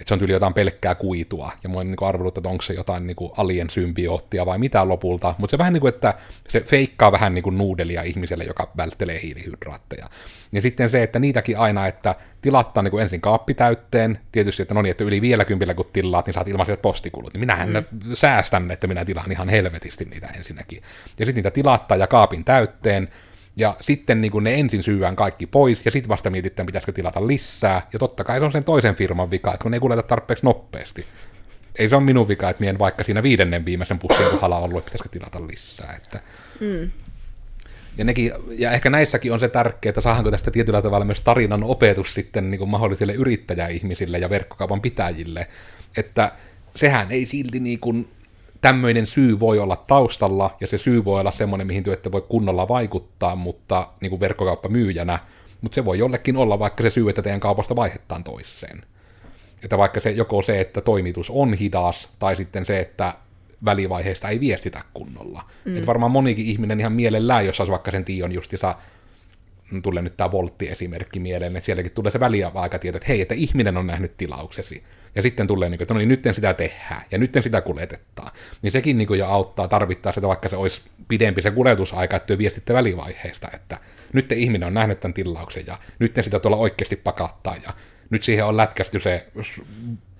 että 0.00 0.08
se 0.08 0.14
on 0.14 0.18
tyyli 0.18 0.32
jotain 0.32 0.54
pelkkää 0.54 0.94
kuitua, 0.94 1.52
ja 1.62 1.68
mä 1.68 1.74
oon 1.74 1.86
niin 1.86 1.96
arvellut, 2.00 2.38
että 2.38 2.48
onko 2.48 2.62
se 2.62 2.74
jotain 2.74 3.06
niin 3.06 3.16
kuin 3.16 3.32
alien 3.36 3.70
symbioottia 3.70 4.46
vai 4.46 4.58
mitä 4.58 4.88
lopulta, 4.88 5.34
mutta 5.38 5.50
se 5.50 5.58
vähän 5.58 5.72
niin 5.72 5.80
kuin, 5.80 5.94
että 5.94 6.14
se 6.48 6.60
feikkaa 6.60 7.12
vähän 7.12 7.34
niin 7.34 7.42
kuin 7.42 7.58
nuudelia 7.58 8.02
ihmiselle, 8.02 8.44
joka 8.44 8.72
välttelee 8.76 9.22
hiilihydraatteja. 9.22 10.08
Ja 10.52 10.62
sitten 10.62 10.90
se, 10.90 11.02
että 11.02 11.18
niitäkin 11.18 11.58
aina, 11.58 11.86
että 11.86 12.14
tilattaa 12.42 12.82
niin 12.82 12.90
kuin 12.90 13.02
ensin 13.02 13.20
kaappi 13.20 13.54
täytteen, 13.54 14.18
tietysti, 14.32 14.62
että 14.62 14.74
no 14.74 14.82
niin, 14.82 14.90
että 14.90 15.04
yli 15.04 15.20
vielä 15.20 15.44
kympillä 15.44 15.74
kun 15.74 15.84
tilaat, 15.92 16.26
niin 16.26 16.34
saat 16.34 16.48
ilmaiset 16.48 16.82
postikulut, 16.82 17.32
niin 17.32 17.40
minähän 17.40 17.70
mm. 17.70 17.84
säästän, 18.14 18.70
että 18.70 18.86
minä 18.86 19.04
tilaan 19.04 19.32
ihan 19.32 19.48
helvetisti 19.48 20.04
niitä 20.04 20.26
ensinnäkin. 20.26 20.82
Ja 21.18 21.26
sitten 21.26 21.34
niitä 21.34 21.50
tilattaa 21.50 21.96
ja 21.96 22.06
kaapin 22.06 22.44
täytteen, 22.44 23.08
ja 23.56 23.76
sitten 23.80 24.20
niin 24.20 24.32
kuin 24.32 24.44
ne 24.44 24.54
ensin 24.54 24.82
syyään 24.82 25.16
kaikki 25.16 25.46
pois, 25.46 25.84
ja 25.84 25.90
sitten 25.90 26.08
vasta 26.08 26.30
mietitään, 26.30 26.66
pitäisikö 26.66 26.92
tilata 26.92 27.26
lisää. 27.26 27.86
Ja 27.92 27.98
totta 27.98 28.24
kai 28.24 28.38
se 28.38 28.44
on 28.44 28.52
sen 28.52 28.64
toisen 28.64 28.94
firman 28.94 29.30
vika, 29.30 29.54
että 29.54 29.62
kun 29.62 29.70
ne 29.70 29.76
ei 29.76 29.80
kuljeta 29.80 30.02
tarpeeksi 30.02 30.44
nopeasti. 30.44 31.06
Ei 31.78 31.88
se 31.88 31.96
ole 31.96 32.04
minun 32.04 32.28
vika, 32.28 32.50
että 32.50 32.60
mien 32.60 32.78
vaikka 32.78 33.04
siinä 33.04 33.22
viidennen 33.22 33.64
viimeisen 33.64 33.98
pussin 33.98 34.26
kohdalla 34.30 34.58
ollut, 34.58 34.78
että 34.78 34.90
pitäisikö 34.90 35.08
tilata 35.08 35.46
lisää. 35.46 35.94
Että... 35.96 36.20
Mm. 36.60 36.90
Ja, 37.98 38.04
nekin, 38.04 38.32
ja 38.58 38.72
ehkä 38.72 38.90
näissäkin 38.90 39.32
on 39.32 39.40
se 39.40 39.48
tärkeää, 39.48 39.90
että 39.90 40.00
saadaanko 40.00 40.30
tästä 40.30 40.50
tietyllä 40.50 40.82
tavalla 40.82 41.04
myös 41.04 41.20
tarinan 41.20 41.64
opetus 41.64 42.14
sitten 42.14 42.50
niin 42.50 42.58
kuin 42.58 42.70
mahdollisille 42.70 43.12
yrittäjäihmisille 43.12 44.18
ja 44.18 44.30
verkkokaupan 44.30 44.80
pitäjille, 44.80 45.46
että 45.96 46.32
sehän 46.76 47.10
ei 47.10 47.26
silti 47.26 47.60
niin 47.60 47.78
kuin 47.80 48.08
tämmöinen 48.64 49.06
syy 49.06 49.40
voi 49.40 49.58
olla 49.58 49.76
taustalla, 49.76 50.56
ja 50.60 50.66
se 50.66 50.78
syy 50.78 51.04
voi 51.04 51.20
olla 51.20 51.30
semmoinen, 51.30 51.66
mihin 51.66 51.82
työtte 51.82 52.12
voi 52.12 52.22
kunnolla 52.28 52.68
vaikuttaa, 52.68 53.36
mutta 53.36 53.88
niin 54.00 54.10
kuin 54.10 54.20
verkkokauppamyyjänä, 54.20 55.18
mutta 55.60 55.74
se 55.74 55.84
voi 55.84 55.98
jollekin 55.98 56.36
olla 56.36 56.58
vaikka 56.58 56.82
se 56.82 56.90
syy, 56.90 57.08
että 57.08 57.22
teidän 57.22 57.40
kaupasta 57.40 57.76
vaihetaan 57.76 58.24
toiseen. 58.24 58.82
Että 59.62 59.78
vaikka 59.78 60.00
se 60.00 60.10
joko 60.10 60.42
se, 60.42 60.60
että 60.60 60.80
toimitus 60.80 61.30
on 61.30 61.54
hidas, 61.54 62.08
tai 62.18 62.36
sitten 62.36 62.64
se, 62.64 62.80
että 62.80 63.14
välivaiheesta 63.64 64.28
ei 64.28 64.40
viestitä 64.40 64.80
kunnolla. 64.94 65.44
Mm. 65.64 65.74
Että 65.74 65.86
varmaan 65.86 66.12
monikin 66.12 66.46
ihminen 66.46 66.80
ihan 66.80 66.92
mielellään, 66.92 67.46
jos 67.46 67.62
vaikka 67.70 67.90
sen 67.90 68.04
Tion 68.04 68.32
justissa 68.32 68.74
tulee 69.82 70.02
nyt 70.02 70.16
tämä 70.16 70.32
Voltti-esimerkki 70.32 71.20
mieleen, 71.20 71.56
että 71.56 71.66
sielläkin 71.66 71.92
tulee 71.92 72.12
se 72.12 72.20
väliaikatieto, 72.20 72.96
että 72.96 73.08
hei, 73.08 73.20
että 73.20 73.34
ihminen 73.34 73.76
on 73.76 73.86
nähnyt 73.86 74.16
tilauksesi 74.16 74.84
ja 75.14 75.22
sitten 75.22 75.46
tulee, 75.46 75.68
niin 75.68 75.78
kuin, 75.78 75.84
että 75.84 75.94
no 75.94 75.98
niin, 75.98 76.08
nyt 76.08 76.24
sitä 76.32 76.54
tehdään, 76.54 77.02
ja 77.10 77.18
nyt 77.18 77.36
sitä 77.40 77.60
kuljetetaan. 77.60 78.32
Niin 78.62 78.72
sekin 78.72 78.98
niin 78.98 79.08
kuin 79.08 79.20
jo 79.20 79.26
auttaa 79.26 79.68
tarvittaa 79.68 80.12
sitä, 80.12 80.28
vaikka 80.28 80.48
se 80.48 80.56
olisi 80.56 80.82
pidempi 81.08 81.42
se 81.42 81.50
kuljetusaika, 81.50 82.16
että 82.16 82.38
viestitte 82.38 82.74
välivaiheesta, 82.74 83.48
että 83.54 83.78
nyt 84.12 84.32
ihminen 84.32 84.66
on 84.66 84.74
nähnyt 84.74 85.00
tämän 85.00 85.14
tilauksen, 85.14 85.64
ja 85.66 85.78
nyt 85.98 86.18
sitä 86.22 86.40
tuolla 86.40 86.56
oikeasti 86.56 86.96
pakattaa, 86.96 87.56
ja 87.56 87.74
nyt 88.10 88.22
siihen 88.22 88.44
on 88.44 88.56
lätkästy 88.56 89.00
se 89.00 89.26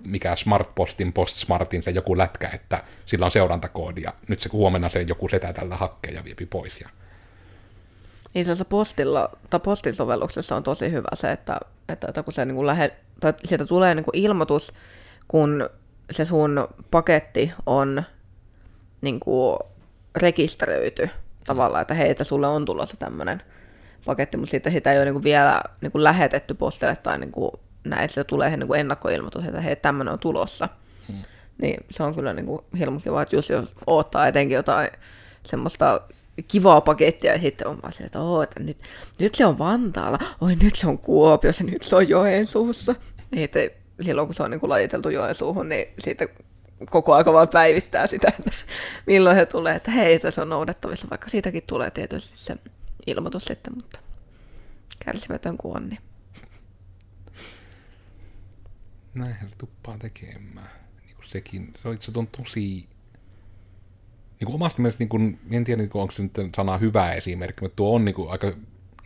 mikä 0.05 0.35
Smartpostin, 0.35 1.13
PostSmartin, 1.13 1.83
se 1.83 1.91
joku 1.91 2.17
lätkä, 2.17 2.49
että 2.53 2.83
sillä 3.05 3.25
on 3.25 3.31
seurantakoodi, 3.31 4.01
ja 4.01 4.13
nyt 4.27 4.41
se 4.41 4.49
huomenna 4.53 4.89
se 4.89 5.01
joku 5.01 5.27
setä 5.27 5.53
tällä 5.53 5.75
hakkee 5.75 6.13
ja 6.13 6.23
viepi 6.23 6.45
pois. 6.45 6.81
Ja... 6.81 6.89
Itse 8.35 8.51
asiassa 8.51 8.65
postilla, 8.65 9.29
tai 9.49 9.59
postisovelluksessa 9.59 10.55
on 10.55 10.63
tosi 10.63 10.91
hyvä 10.91 11.07
se, 11.13 11.31
että, 11.31 11.59
että, 11.89 12.07
että 12.07 12.23
kun 12.23 12.33
se 12.33 12.45
niin 12.45 12.55
kuin 12.55 12.67
lähe, 12.67 12.95
tai 13.19 13.33
sieltä 13.45 13.65
tulee 13.65 13.95
niin 13.95 14.05
kuin 14.05 14.17
ilmoitus, 14.17 14.73
kun 15.27 15.69
se 16.11 16.25
sun 16.25 16.67
paketti 16.91 17.51
on 17.65 18.03
niin 19.01 19.19
kuin 19.19 19.59
rekisteröity 20.15 21.09
tavallaan, 21.45 21.81
että 21.81 21.93
hei, 21.93 22.09
että 22.09 22.23
sulle 22.23 22.47
on 22.47 22.65
tulossa 22.65 22.97
tämmöinen 22.97 23.41
paketti, 24.05 24.37
mutta 24.37 24.51
sitten 24.51 24.73
sitä 24.73 24.91
ei 24.91 24.97
ole 24.97 25.05
niin 25.05 25.13
kuin 25.13 25.23
vielä 25.23 25.61
niin 25.81 25.91
kuin 25.91 26.03
lähetetty 26.03 26.53
postille 26.53 26.95
tai 26.95 27.17
niin 27.17 27.31
kuin 27.31 27.51
näin, 27.83 28.05
että 28.05 28.23
tulee 28.23 28.57
niin 28.57 28.67
kuin 28.67 28.79
ennakkoilmoitus, 28.79 29.45
että 29.45 29.61
hei, 29.61 29.75
tämmöinen 29.75 30.13
on 30.13 30.19
tulossa. 30.19 30.69
Hmm. 31.07 31.21
Niin 31.61 31.85
se 31.91 32.03
on 32.03 32.15
kyllä 32.15 32.33
niin 32.33 32.45
kuin 32.45 32.61
hirmu 32.79 32.99
kiva, 32.99 33.21
että 33.21 33.35
just 33.35 33.49
jos 33.49 33.71
odottaa 33.87 34.27
etenkin 34.27 34.55
jotain 34.55 34.89
semmoista 35.45 36.01
kivaa 36.47 36.81
pakettia 36.81 37.33
ja 37.33 37.39
sitten 37.39 37.67
on 37.67 37.79
vaan 37.81 37.93
silleen, 37.93 38.05
että, 38.05 38.19
Oo, 38.19 38.41
että 38.41 38.63
nyt, 38.63 38.77
nyt 39.19 39.35
se 39.35 39.45
on 39.45 39.57
Vantaalla, 39.57 40.19
oi 40.41 40.55
nyt 40.55 40.75
se 40.75 40.87
on 40.87 40.97
Kuopiossa, 40.97 41.63
nyt 41.63 41.81
se 41.81 41.95
on 41.95 42.09
Joensuussa. 42.09 42.95
Niin, 43.31 43.43
että 43.43 43.59
silloin 44.01 44.27
kun 44.27 44.35
se 44.35 44.43
on 44.43 44.51
niin 44.51 44.59
kuin 44.59 44.69
lajiteltu 44.69 45.09
Joensuuhun, 45.09 45.69
niin 45.69 45.87
siitä 45.99 46.27
koko 46.89 47.13
aika 47.13 47.33
vaan 47.33 47.47
päivittää 47.47 48.07
sitä, 48.07 48.33
että 48.39 48.51
milloin 49.07 49.35
he 49.35 49.45
tulee, 49.45 49.75
että 49.75 49.91
hei, 49.91 50.19
se 50.31 50.41
on 50.41 50.49
noudettavissa, 50.49 51.07
vaikka 51.09 51.29
siitäkin 51.29 51.63
tulee 51.67 51.91
tietysti 51.91 52.37
se 52.37 52.57
ilmoitus 53.07 53.45
sitten, 53.45 53.73
mutta 53.75 53.99
kärsimätön 55.05 55.57
kuin 55.57 55.77
on, 55.77 55.89
niin. 55.89 55.99
Näinhän 59.13 59.49
se 59.49 59.55
tuppaa 59.55 59.97
tekemään. 59.97 60.69
Niin 61.05 61.15
kuin 61.15 61.27
sekin, 61.27 61.73
se 61.81 61.87
on, 61.87 61.97
se 62.01 62.11
on 62.15 62.27
tosi 62.27 62.87
niin 64.45 64.51
kuin 64.51 64.61
omasta 64.61 64.81
mielestä, 64.81 65.01
niin 65.01 65.09
kuin, 65.09 65.39
en 65.51 65.63
tiedä 65.63 65.81
niin 65.81 65.89
kuin, 65.89 66.01
onko 66.01 66.11
se 66.11 66.23
nyt 66.23 66.55
sana 66.55 66.77
hyvä 66.77 67.13
esimerkki, 67.13 67.61
mutta 67.61 67.75
tuo 67.75 67.95
on 67.95 68.05
niin 68.05 68.15
kuin, 68.15 68.31
aika, 68.31 68.51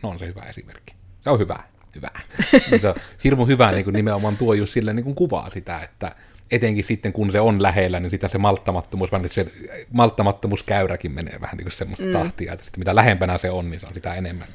no 0.02 0.08
on 0.08 0.18
se 0.18 0.26
hyvä 0.26 0.42
esimerkki. 0.42 0.94
Se 1.24 1.30
on 1.30 1.38
hyvä, 1.38 1.62
hyvä. 1.94 2.10
se 2.80 2.88
on 2.88 2.94
hirmu 3.24 3.46
hyvä 3.46 3.72
niin 3.72 3.84
kuin, 3.84 3.94
nimenomaan 3.94 4.36
tuo 4.36 4.54
just 4.54 4.72
sille 4.72 4.92
niin 4.92 5.04
kuin 5.04 5.14
kuvaa 5.14 5.50
sitä, 5.50 5.80
että 5.80 6.14
etenkin 6.50 6.84
sitten 6.84 7.12
kun 7.12 7.32
se 7.32 7.40
on 7.40 7.62
lähellä, 7.62 8.00
niin 8.00 8.10
sitä 8.10 8.28
se 8.28 8.38
malttamattomuus, 8.38 9.12
vaan 9.12 9.28
se 9.28 9.46
malttamattomuuskäyräkin 9.92 11.12
menee 11.12 11.40
vähän 11.40 11.56
niin 11.56 11.64
kuin 11.64 11.72
semmoista 11.72 12.06
mm. 12.06 12.12
tahtia, 12.12 12.52
että 12.52 12.64
mitä 12.76 12.94
lähempänä 12.94 13.38
se 13.38 13.50
on, 13.50 13.70
niin 13.70 13.80
se 13.80 13.86
on 13.86 13.94
sitä 13.94 14.14
enemmän. 14.14 14.48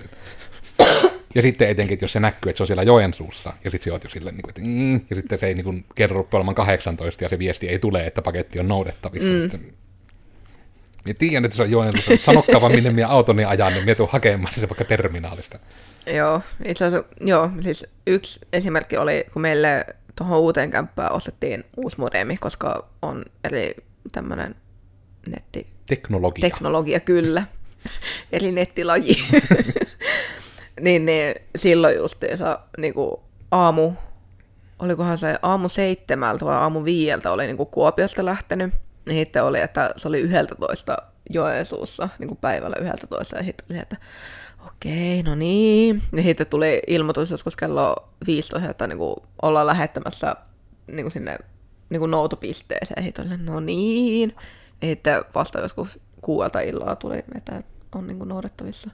Ja 1.35 1.41
sitten 1.41 1.69
etenkin, 1.69 1.93
että 1.93 2.03
jos 2.03 2.11
se 2.11 2.19
näkyy, 2.19 2.49
että 2.49 2.57
se 2.57 2.63
on 2.63 2.67
siellä 2.67 2.83
Joensuussa, 2.83 3.53
ja 3.63 3.71
sitten 3.71 3.83
se 3.83 3.91
oot 3.91 4.03
jo 4.03 4.09
silleen, 4.09 4.35
niin 4.35 4.49
että 4.49 4.61
ja 5.09 5.15
sitten 5.15 5.39
se 5.39 5.47
ei 5.47 5.53
niin 5.53 5.63
kuin, 5.63 5.85
kerro 5.95 6.27
olemaan 6.33 6.55
18, 6.55 7.23
ja 7.23 7.29
se 7.29 7.39
viesti 7.39 7.67
ei 7.67 7.79
tule, 7.79 8.05
että 8.05 8.21
paketti 8.21 8.59
on 8.59 8.67
noudettavissa. 8.67 9.31
Mm. 9.31 9.41
Sitten, 9.41 9.73
Minä 11.05 11.15
tiedän, 11.19 11.45
että 11.45 11.57
se 11.57 11.63
on 11.63 11.71
Joensuussa, 11.71 12.11
mutta 12.11 12.25
sanokkaa 12.25 12.61
vaan, 12.61 12.71
minne 12.71 12.89
minä 12.89 13.07
autoni 13.07 13.45
ajan, 13.45 13.73
niin 13.73 13.85
minä 13.85 13.95
tuun 13.95 14.09
hakemaan 14.11 14.53
se 14.53 14.69
vaikka 14.69 14.85
terminaalista. 14.85 15.59
Joo, 16.13 16.41
itse 16.67 16.85
asiassa, 16.85 17.09
joo, 17.21 17.49
siis 17.61 17.85
yksi 18.07 18.39
esimerkki 18.53 18.97
oli, 18.97 19.25
kun 19.33 19.41
meille 19.41 19.85
tuohon 20.15 20.39
uuteen 20.39 20.71
kämppään 20.71 21.11
ostettiin 21.11 21.63
uusi 21.77 21.99
modemi, 21.99 22.37
koska 22.37 22.87
on 23.01 23.25
eri 23.43 23.75
tämmöinen 24.11 24.55
netti... 25.27 25.67
Teknologia. 25.85 26.41
Teknologia, 26.41 26.99
kyllä. 26.99 27.43
eli 28.31 28.51
nettilaji. 28.51 29.15
niin, 30.81 31.05
niin 31.05 31.35
silloin 31.55 31.95
justiinsa 31.95 32.59
niin 32.77 32.93
kuin 32.93 33.15
aamu, 33.51 33.93
olikohan 34.79 35.17
se 35.17 35.39
aamu 35.41 35.69
seitsemältä 35.69 36.45
vai 36.45 36.55
aamu 36.55 36.83
viieltä 36.83 37.31
oli 37.31 37.45
niin 37.45 37.57
kuin 37.57 37.69
Kuopiosta 37.69 38.25
lähtenyt. 38.25 38.73
Niin 39.05 39.25
sitten 39.25 39.43
oli, 39.43 39.59
että 39.59 39.93
se 39.97 40.07
oli 40.07 40.19
yhdeltä 40.19 40.55
toista 40.55 40.97
Joensuussa, 41.29 42.09
niin 42.19 42.27
kuin 42.27 42.37
päivällä 42.37 42.75
yhdeltä 42.81 43.07
toista, 43.07 43.37
ja 43.37 43.43
sitten 43.43 43.65
oli, 43.69 43.79
että 43.79 43.97
okei, 44.67 45.23
no 45.23 45.35
niin. 45.35 46.01
Ja 46.15 46.23
sitten 46.23 46.47
tuli 46.47 46.81
ilmoitus 46.87 47.31
joskus 47.31 47.55
kello 47.55 47.95
15, 48.25 48.69
että 48.69 48.87
niin 48.87 48.97
kuin 48.97 49.15
ollaan 49.41 49.67
lähettämässä 49.67 50.35
niin 50.87 51.03
kuin 51.03 51.11
sinne 51.11 51.37
niin 51.89 51.99
kuin 51.99 52.11
noutopisteeseen. 52.11 53.03
Ja 53.03 53.05
sitten 53.05 53.27
oli, 53.27 53.37
no 53.37 53.59
niin. 53.59 54.35
Ja 54.81 54.87
sitten 54.87 55.25
vasta 55.35 55.59
joskus 55.59 55.99
kuuelta 56.21 56.59
illalla 56.59 56.95
tuli, 56.95 57.23
että 57.35 57.63
on 57.95 58.07
niin 58.07 58.17
kuin 58.17 58.29
noudettavissa. 58.29 58.89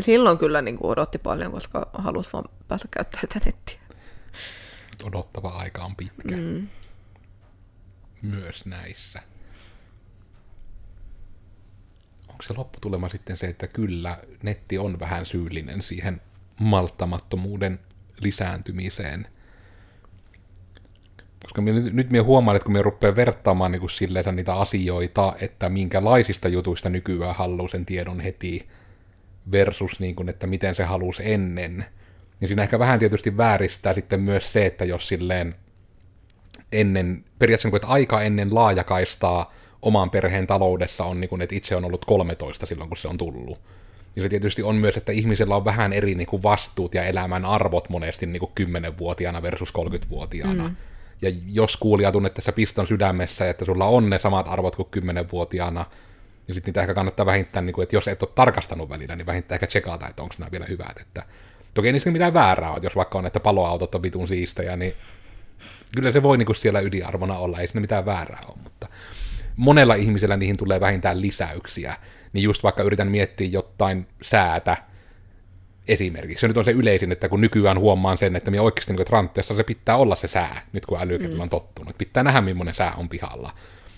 Silloin 0.00 0.38
kyllä 0.38 0.62
niin 0.62 0.78
kuin 0.78 0.90
odotti 0.90 1.18
paljon, 1.18 1.52
koska 1.52 1.90
halusi 1.92 2.30
vaan 2.32 2.44
päästä 2.68 2.88
käyttämään 2.90 3.42
nettiä. 3.44 3.78
Odottava 5.04 5.48
aika 5.48 5.84
on 5.84 5.96
pitkä. 5.96 6.36
Mm. 6.36 6.68
Myös 8.30 8.66
näissä. 8.66 9.22
onko 12.36 12.42
se 12.42 12.54
lopputulema 12.56 13.08
sitten 13.08 13.36
se, 13.36 13.46
että 13.46 13.66
kyllä, 13.66 14.18
netti 14.42 14.78
on 14.78 15.00
vähän 15.00 15.26
syyllinen 15.26 15.82
siihen 15.82 16.20
malttamattomuuden 16.60 17.78
lisääntymiseen. 18.20 19.26
Koska 21.42 21.60
minä, 21.60 21.80
nyt, 21.80 21.94
nyt 21.94 22.10
minä 22.10 22.24
huomaan, 22.24 22.56
että 22.56 22.64
kun 22.64 22.72
minä 22.72 22.82
rupean 22.82 23.16
vertaamaan 23.16 23.72
niin 23.72 23.90
silleen 23.90 24.36
niitä 24.36 24.54
asioita, 24.54 25.34
että 25.40 25.68
minkälaisista 25.68 26.48
jutuista 26.48 26.88
nykyään 26.88 27.34
haluaa 27.34 27.68
sen 27.68 27.86
tiedon 27.86 28.20
heti 28.20 28.68
versus 29.52 30.00
niin 30.00 30.16
kuin, 30.16 30.28
että 30.28 30.46
miten 30.46 30.74
se 30.74 30.84
halusi 30.84 31.22
ennen, 31.32 31.84
niin 32.40 32.48
siinä 32.48 32.62
ehkä 32.62 32.78
vähän 32.78 32.98
tietysti 32.98 33.36
vääristää 33.36 33.94
sitten 33.94 34.20
myös 34.20 34.52
se, 34.52 34.66
että 34.66 34.84
jos 34.84 35.08
silleen 35.08 35.54
ennen, 36.72 37.24
periaatteessa 37.38 37.68
niin 37.68 37.76
että 37.76 37.88
aika 37.88 38.22
ennen 38.22 38.54
laajakaistaa 38.54 39.52
oman 39.82 40.10
perheen 40.10 40.46
taloudessa 40.46 41.04
on, 41.04 41.20
niin 41.20 41.28
kuin, 41.28 41.42
että 41.42 41.54
itse 41.54 41.76
on 41.76 41.84
ollut 41.84 42.04
13 42.04 42.66
silloin, 42.66 42.90
kun 42.90 42.96
se 42.96 43.08
on 43.08 43.18
tullut. 43.18 43.58
Niin 44.14 44.22
se 44.22 44.28
tietysti 44.28 44.62
on 44.62 44.76
myös, 44.76 44.96
että 44.96 45.12
ihmisellä 45.12 45.56
on 45.56 45.64
vähän 45.64 45.92
eri 45.92 46.14
niin 46.14 46.26
kuin 46.26 46.42
vastuut 46.42 46.94
ja 46.94 47.04
elämän 47.04 47.44
arvot 47.44 47.88
monesti 47.88 48.26
niin 48.26 48.40
kuin 48.40 48.52
10-vuotiaana 48.60 49.42
versus 49.42 49.72
30-vuotiaana. 49.78 50.68
Mm. 50.68 50.76
Ja 51.22 51.30
jos 51.46 51.76
kuulija 51.76 52.12
tunnet 52.12 52.34
tässä 52.34 52.52
piston 52.52 52.86
sydämessä, 52.86 53.50
että 53.50 53.64
sulla 53.64 53.86
on 53.86 54.10
ne 54.10 54.18
samat 54.18 54.48
arvot 54.48 54.76
kuin 54.76 54.88
10-vuotiaana, 54.96 55.86
niin 56.46 56.54
sitten 56.54 56.68
niitä 56.72 56.80
ehkä 56.80 56.94
kannattaa 56.94 57.26
vähintään, 57.26 57.66
niin 57.66 57.74
kuin, 57.74 57.82
että 57.82 57.96
jos 57.96 58.08
et 58.08 58.22
ole 58.22 58.30
tarkastanut 58.34 58.88
välillä, 58.88 59.16
niin 59.16 59.26
vähintään 59.26 59.56
ehkä 59.56 59.66
tsekata, 59.66 60.08
että 60.08 60.22
onko 60.22 60.34
nämä 60.38 60.50
vielä 60.50 60.66
hyvät. 60.66 61.00
Että, 61.00 61.22
toki 61.74 61.88
ei 61.88 61.92
niissä 61.92 62.10
mitään 62.10 62.34
väärää 62.34 62.70
ole, 62.70 62.80
jos 62.82 62.96
vaikka 62.96 63.18
on, 63.18 63.26
että 63.26 63.40
paloautot 63.40 63.94
on 63.94 64.02
vitun 64.02 64.28
siistejä, 64.28 64.76
niin 64.76 64.94
kyllä 65.94 66.12
se 66.12 66.22
voi 66.22 66.38
niin 66.38 66.46
kuin 66.46 66.56
siellä 66.56 66.80
ydinarvona 66.80 67.38
olla, 67.38 67.58
ei 67.58 67.68
siinä 67.68 67.80
mitään 67.80 68.06
väärää 68.06 68.42
ole, 68.48 68.56
mutta 68.64 68.88
monella 69.56 69.94
ihmisellä 69.94 70.36
niihin 70.36 70.56
tulee 70.56 70.80
vähintään 70.80 71.20
lisäyksiä, 71.20 71.94
niin 72.32 72.42
just 72.42 72.62
vaikka 72.62 72.82
yritän 72.82 73.10
miettiä 73.10 73.46
jotain 73.46 74.06
säätä, 74.22 74.76
esimerkiksi. 75.88 76.40
Se 76.40 76.48
nyt 76.48 76.58
on 76.58 76.64
se 76.64 76.70
yleisin, 76.70 77.12
että 77.12 77.28
kun 77.28 77.40
nykyään 77.40 77.78
huomaan 77.78 78.18
sen, 78.18 78.36
että 78.36 78.50
minä 78.50 78.62
oikeasti 78.62 78.92
niin 78.92 79.06
rantteessa 79.10 79.54
se 79.54 79.62
pitää 79.62 79.96
olla 79.96 80.16
se 80.16 80.28
sää, 80.28 80.62
nyt 80.72 80.86
kun 80.86 80.98
älykello 81.00 81.34
mm. 81.34 81.40
on 81.40 81.48
tottunut. 81.48 81.90
Että 81.90 81.98
pitää 81.98 82.22
nähdä, 82.22 82.40
millainen 82.40 82.74
sää 82.74 82.94
on 82.94 83.08
pihalla. 83.08 83.54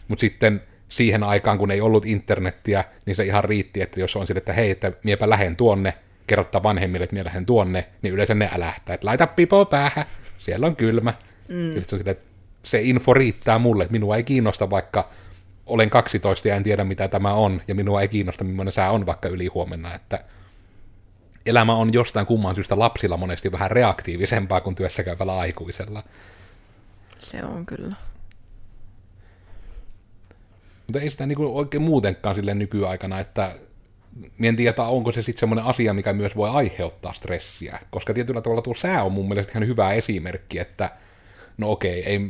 Mutta 0.08 0.20
sitten 0.20 0.62
siihen 0.88 1.22
aikaan, 1.22 1.58
kun 1.58 1.70
ei 1.70 1.80
ollut 1.80 2.06
internettiä, 2.06 2.84
niin 3.06 3.16
se 3.16 3.24
ihan 3.24 3.44
riitti, 3.44 3.82
että 3.82 4.00
jos 4.00 4.16
on 4.16 4.26
sille, 4.26 4.38
että 4.38 4.52
hei, 4.52 4.70
että 4.70 4.92
miepä 5.02 5.30
lähen 5.30 5.56
tuonne, 5.56 5.94
kerrottaa 6.26 6.62
vanhemmille, 6.62 7.04
että 7.04 7.14
minä 7.14 7.24
lähden 7.24 7.46
tuonne, 7.46 7.86
niin 8.02 8.14
yleensä 8.14 8.34
ne 8.34 8.50
älähtää, 8.52 8.94
että 8.94 9.06
laita 9.06 9.26
pipo 9.26 9.64
päähän, 9.64 10.04
siellä 10.38 10.66
on 10.66 10.76
kylmä. 10.76 11.14
Mm. 11.48 11.72
Se, 11.72 11.78
on 11.78 11.98
sille, 11.98 12.16
se 12.62 12.82
info 12.82 13.14
riittää 13.14 13.58
mulle, 13.58 13.84
että 13.84 13.92
minua 13.92 14.16
ei 14.16 14.24
kiinnosta 14.24 14.70
vaikka 14.70 15.10
olen 15.66 15.90
12 15.90 16.48
ja 16.48 16.56
en 16.56 16.62
tiedä 16.62 16.84
mitä 16.84 17.08
tämä 17.08 17.32
on, 17.32 17.62
ja 17.68 17.74
minua 17.74 18.02
ei 18.02 18.08
kiinnosta 18.08 18.44
millainen 18.44 18.72
sää 18.72 18.90
on 18.90 19.06
vaikka 19.06 19.28
yli 19.28 19.46
huomenna, 19.46 19.94
että 19.94 20.24
elämä 21.46 21.74
on 21.74 21.92
jostain 21.92 22.26
kumman 22.26 22.54
syystä 22.54 22.78
lapsilla 22.78 23.16
monesti 23.16 23.52
vähän 23.52 23.70
reaktiivisempaa 23.70 24.60
kuin 24.60 24.76
työssä 24.76 25.02
käyvällä 25.02 25.38
aikuisella. 25.38 26.02
Se 27.18 27.44
on 27.44 27.66
kyllä. 27.66 27.96
Mutta 30.86 31.00
ei 31.00 31.10
sitä 31.10 31.26
niinku 31.26 31.58
oikein 31.58 31.82
muutenkaan 31.82 32.34
sille 32.34 32.54
nykyaikana, 32.54 33.20
että 33.20 33.54
en 34.42 34.56
tiedä, 34.56 34.82
onko 34.82 35.12
se 35.12 35.22
sitten 35.22 35.40
semmoinen 35.40 35.64
asia, 35.64 35.94
mikä 35.94 36.12
myös 36.12 36.36
voi 36.36 36.50
aiheuttaa 36.50 37.12
stressiä. 37.12 37.78
Koska 37.90 38.14
tietyllä 38.14 38.40
tavalla 38.40 38.62
tuo 38.62 38.74
sää 38.74 39.04
on 39.04 39.12
mun 39.12 39.28
mielestä 39.28 39.52
ihan 39.52 39.66
hyvä 39.66 39.92
esimerkki, 39.92 40.58
että 40.58 40.90
no 41.58 41.70
okei, 41.70 42.02
ei 42.04 42.20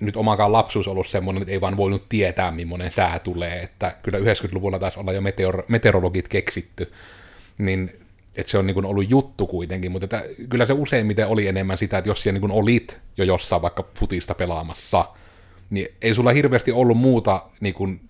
nyt 0.00 0.16
omakaan 0.16 0.52
lapsuus 0.52 0.88
ollut 0.88 1.06
semmoinen, 1.06 1.42
että 1.42 1.52
ei 1.52 1.60
vaan 1.60 1.76
voinut 1.76 2.08
tietää, 2.08 2.50
millainen 2.50 2.92
sää 2.92 3.18
tulee. 3.18 3.62
Että 3.62 3.96
kyllä 4.02 4.18
90-luvulla 4.18 4.78
taisi 4.78 5.00
olla 5.00 5.12
jo 5.12 5.20
meteor- 5.20 5.64
meteorologit 5.68 6.28
keksitty. 6.28 6.92
Niin 7.58 8.02
että 8.36 8.50
se 8.50 8.58
on 8.58 8.66
niin 8.66 8.84
ollut 8.84 9.10
juttu 9.10 9.46
kuitenkin, 9.46 9.92
mutta 9.92 10.04
että 10.04 10.24
kyllä 10.48 10.66
se 10.66 10.72
useimmiten 10.72 11.28
oli 11.28 11.48
enemmän 11.48 11.78
sitä, 11.78 11.98
että 11.98 12.10
jos 12.10 12.22
siellä 12.22 12.40
niin 12.40 12.50
olit 12.50 13.00
jo 13.16 13.24
jossain 13.24 13.62
vaikka 13.62 13.84
futista 13.98 14.34
pelaamassa, 14.34 15.08
niin 15.70 15.88
ei 16.02 16.14
sulla 16.14 16.32
hirveästi 16.32 16.72
ollut 16.72 16.98
muuta 16.98 17.42
niin 17.60 17.74
kuin 17.74 18.00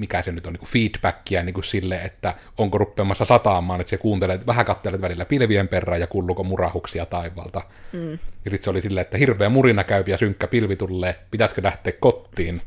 mikä 0.00 0.22
se 0.22 0.32
nyt 0.32 0.46
on, 0.46 0.52
niin 0.52 0.58
kuin 0.58 0.68
feedbackia 0.68 1.42
niin 1.42 1.54
kuin 1.54 1.64
sille, 1.64 1.96
että 1.96 2.34
onko 2.58 2.78
ruppeamassa 2.78 3.24
sataamaan, 3.24 3.80
että 3.80 3.90
se 3.90 3.96
kuuntelee, 3.96 4.40
vähän 4.46 4.66
katselet 4.66 5.00
välillä 5.00 5.24
pilvien 5.24 5.68
perään 5.68 6.00
ja 6.00 6.06
kuuluuko 6.06 6.44
murahuksia 6.44 7.06
taivaalta. 7.06 7.62
Mm. 7.92 8.12
Ja 8.12 8.50
sitten 8.50 8.62
se 8.62 8.70
oli 8.70 8.80
silleen, 8.80 9.02
että 9.02 9.18
hirveä 9.18 9.48
murina 9.48 9.84
käypi 9.84 10.10
ja 10.10 10.16
synkkä 10.16 10.46
pilvi 10.46 10.76
tulee, 10.76 11.18
pitäisikö 11.30 11.62
lähteä 11.64 11.92
kotiin. 12.00 12.62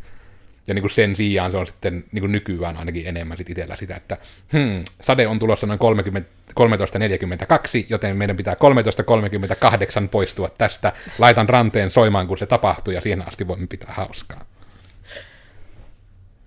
Ja 0.68 0.74
niin 0.74 0.82
kuin 0.82 0.92
sen 0.92 1.16
sijaan 1.16 1.52
se 1.52 1.58
on 1.58 1.68
sitten 1.68 2.04
niin 2.12 2.22
kuin 2.22 2.32
nykyään 2.32 2.78
ainakin 2.78 3.08
enemmän 3.08 3.38
sit 3.38 3.50
itsellä 3.50 3.76
sitä, 3.76 3.96
että 3.96 4.18
hmm, 4.54 4.84
sade 5.02 5.28
on 5.28 5.40
tulossa 5.40 5.68
noin 5.68 5.80
30, 5.80 6.30
13.42, 6.60 7.86
joten 7.90 8.18
meidän 8.18 8.38
pitää 8.38 8.54
13.38 10.02 10.08
poistua 10.12 10.50
tästä. 10.50 10.94
Laitan 11.20 11.50
ranteen 11.50 11.92
soimaan, 11.92 12.28
kun 12.28 12.38
se 12.38 12.46
tapahtuu, 12.46 12.94
ja 12.94 13.02
siihen 13.02 13.28
asti 13.28 13.48
voimme 13.48 13.68
pitää 13.68 13.94
hauskaa. 13.94 14.46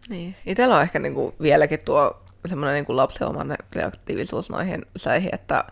Niin. 0.08 0.36
Itsellä 0.46 0.76
on 0.76 0.82
ehkä 0.82 0.98
niinku 0.98 1.34
vieläkin 1.40 1.84
tuo 1.84 2.22
semmoinen 2.46 2.74
niinku 2.74 2.96
lapsenomainen 2.96 3.56
reaktiivisuus 3.72 4.50
noihin 4.50 4.86
säihin, 4.96 5.34
että 5.34 5.64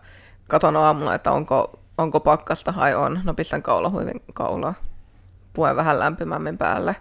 katon 0.47 0.75
aamulla, 0.75 1.15
että 1.15 1.31
onko, 1.31 1.79
onko 1.97 2.19
pakkasta 2.19 2.73
vai 2.77 2.95
on. 2.95 3.21
No 3.23 3.33
pistän 3.33 3.61
kaulahuivin 3.61 4.21
kaulaa. 4.33 4.73
Puen 5.53 5.75
vähän 5.75 5.99
lämpimämmin 5.99 6.57
päälle. 6.57 6.95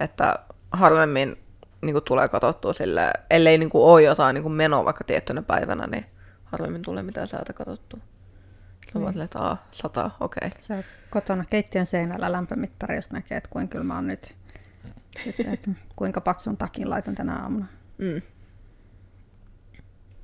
Että 0.00 0.38
harvemmin 0.72 1.36
niin 1.82 1.92
kuin 1.92 2.04
tulee 2.04 2.28
katsottua 2.28 2.72
sille, 2.72 3.12
ellei 3.30 3.58
niin 3.58 3.70
kuin 3.70 3.84
ole 3.84 4.02
jotain 4.02 4.34
niin 4.34 4.42
kuin 4.42 4.52
menoa 4.52 4.84
vaikka 4.84 5.04
tiettynä 5.04 5.42
päivänä, 5.42 5.86
niin 5.86 6.06
harvemmin 6.44 6.82
tulee 6.82 7.02
mitään 7.02 7.28
säätä 7.28 7.52
katsottua. 7.52 8.00
Luvat, 8.94 9.14
mm. 9.14 9.20
että 9.20 9.38
aa, 9.38 9.66
sata, 9.70 10.10
okei. 10.20 10.48
Okay. 10.48 10.60
Se 10.62 10.74
on 10.74 10.84
kotona 11.10 11.44
keittiön 11.44 11.86
seinällä 11.86 12.32
lämpömittari, 12.32 12.96
jos 12.96 13.10
näkee, 13.10 13.38
että 13.38 13.50
kuinka 13.50 13.72
kylmä 13.72 13.98
on 13.98 14.06
nyt. 14.06 14.34
Sitten, 15.24 15.52
että 15.52 15.70
kuinka 15.96 16.20
paksun 16.20 16.56
takin 16.56 16.90
laitan 16.90 17.14
tänä 17.14 17.36
aamuna. 17.36 17.66
Mm. 17.98 18.22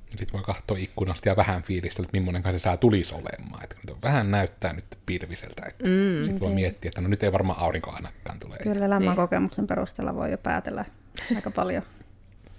Sitten 0.09 0.33
voi 0.33 0.41
katsoa 0.41 0.77
ikkunasta 0.77 1.29
ja 1.29 1.35
vähän 1.35 1.63
fiilistä, 1.63 2.01
että 2.01 2.17
millainen 2.19 2.53
se 2.53 2.59
sää 2.59 2.77
tulisi 2.77 3.15
olemaan. 3.15 3.63
Että 3.63 3.75
nyt 3.75 3.89
on 3.89 4.01
vähän 4.03 4.31
näyttää 4.31 4.73
nyt 4.73 4.85
pilviseltä. 5.05 5.65
Että 5.67 5.83
mm, 5.83 6.23
sitten 6.23 6.39
voi 6.39 6.53
miettiä, 6.53 6.89
että 6.89 7.01
no 7.01 7.07
nyt 7.07 7.23
ei 7.23 7.31
varmaan 7.31 7.59
aurinko 7.59 7.91
ainakaan 7.91 8.39
tule. 8.39 8.57
Kyllä 8.63 8.85
elämän 8.85 9.01
niin. 9.01 9.15
kokemuksen 9.15 9.67
perusteella 9.67 10.15
voi 10.15 10.31
jo 10.31 10.37
päätellä 10.37 10.85
aika 11.35 11.51
paljon 11.51 11.83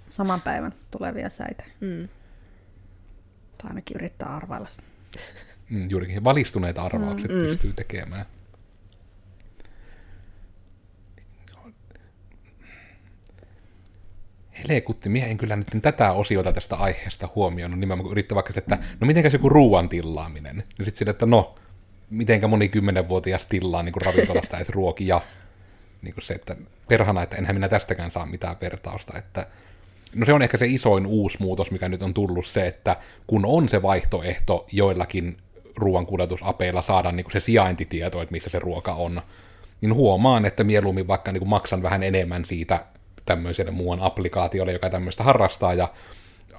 saman 0.09 0.41
päivän 0.41 0.71
tulevia 0.91 1.29
säitä. 1.29 1.63
Mm. 1.79 2.09
Tai 3.57 3.69
ainakin 3.69 3.95
yrittää 3.95 4.35
arvailla. 4.35 4.69
Mm, 5.69 5.87
juurikin 5.89 6.23
valistuneet 6.23 6.77
arvaukset 6.77 7.31
mm. 7.31 7.39
pystyy 7.39 7.73
tekemään. 7.73 8.25
Helekutti, 14.63 15.09
minä 15.09 15.25
en 15.25 15.37
kyllä 15.37 15.55
nyt 15.55 15.67
tätä 15.81 16.11
osiota 16.11 16.53
tästä 16.53 16.75
aiheesta 16.75 17.29
huomioon, 17.35 17.79
nimenomaan 17.79 18.03
kun 18.03 18.11
yrittää 18.11 18.35
vaikka, 18.35 18.53
että 18.57 18.77
no 18.99 19.07
mitenkä 19.07 19.29
se 19.29 19.35
joku 19.35 19.49
ruuan 19.49 19.89
tillaaminen, 19.89 20.55
niin 20.55 20.85
sitten 20.85 20.95
sille, 20.95 21.11
että 21.11 21.25
no, 21.25 21.55
mitenkä 22.09 22.47
moni 22.47 22.69
kymmenenvuotias 22.69 23.45
tilaa 23.45 23.83
niin 23.83 23.93
kuin 23.93 24.05
ravintolasta 24.05 24.57
edes 24.57 24.69
ruokia, 24.69 25.21
niin 26.01 26.13
kuin 26.13 26.23
se, 26.23 26.33
että 26.33 26.55
perhana, 26.87 27.23
että 27.23 27.35
enhän 27.35 27.55
minä 27.55 27.69
tästäkään 27.69 28.11
saa 28.11 28.25
mitään 28.25 28.55
vertausta, 28.61 29.17
että 29.17 29.47
no 30.15 30.25
se 30.25 30.33
on 30.33 30.41
ehkä 30.41 30.57
se 30.57 30.65
isoin 30.65 31.05
uusi 31.05 31.37
muutos, 31.39 31.71
mikä 31.71 31.89
nyt 31.89 32.03
on 32.03 32.13
tullut 32.13 32.45
se, 32.45 32.67
että 32.67 32.95
kun 33.27 33.45
on 33.45 33.69
se 33.69 33.81
vaihtoehto 33.81 34.65
joillakin 34.71 35.37
ruoankuljetusapeilla 35.75 36.81
saada 36.81 37.11
niin 37.11 37.23
kuin 37.23 37.33
se 37.33 37.39
sijaintitieto, 37.39 38.21
että 38.21 38.31
missä 38.31 38.49
se 38.49 38.59
ruoka 38.59 38.93
on, 38.93 39.21
niin 39.81 39.93
huomaan, 39.93 40.45
että 40.45 40.63
mieluummin 40.63 41.07
vaikka 41.07 41.31
niin 41.31 41.39
kuin 41.39 41.49
maksan 41.49 41.83
vähän 41.83 42.03
enemmän 42.03 42.45
siitä 42.45 42.85
tämmöiselle 43.29 43.71
muuan 43.71 43.99
applikaatiolle, 44.01 44.71
joka 44.71 44.89
tämmöistä 44.89 45.23
harrastaa, 45.23 45.73
ja 45.73 45.93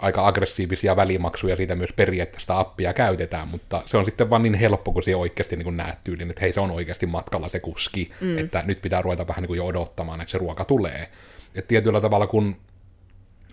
aika 0.00 0.26
aggressiivisia 0.26 0.96
välimaksuja 0.96 1.56
siitä 1.56 1.74
myös 1.74 1.90
sitä 2.38 2.58
appia 2.58 2.92
käytetään, 2.92 3.48
mutta 3.48 3.82
se 3.86 3.96
on 3.96 4.04
sitten 4.04 4.30
vaan 4.30 4.42
niin 4.42 4.54
helppo, 4.54 4.92
kun 4.92 5.02
se 5.02 5.16
oikeasti 5.16 5.56
niin 5.56 5.76
näet 5.76 5.98
tyylin, 6.04 6.30
että 6.30 6.40
hei 6.40 6.52
se 6.52 6.60
on 6.60 6.70
oikeasti 6.70 7.06
matkalla 7.06 7.48
se 7.48 7.60
kuski, 7.60 8.10
mm. 8.20 8.38
että 8.38 8.62
nyt 8.66 8.82
pitää 8.82 9.02
ruveta 9.02 9.26
vähän 9.26 9.42
niin 9.42 9.48
kuin 9.48 9.56
jo 9.56 9.66
odottamaan, 9.66 10.20
että 10.20 10.30
se 10.30 10.38
ruoka 10.38 10.64
tulee. 10.64 11.08
Et 11.54 11.68
tietyllä 11.68 12.00
tavalla, 12.00 12.26
kun 12.26 12.56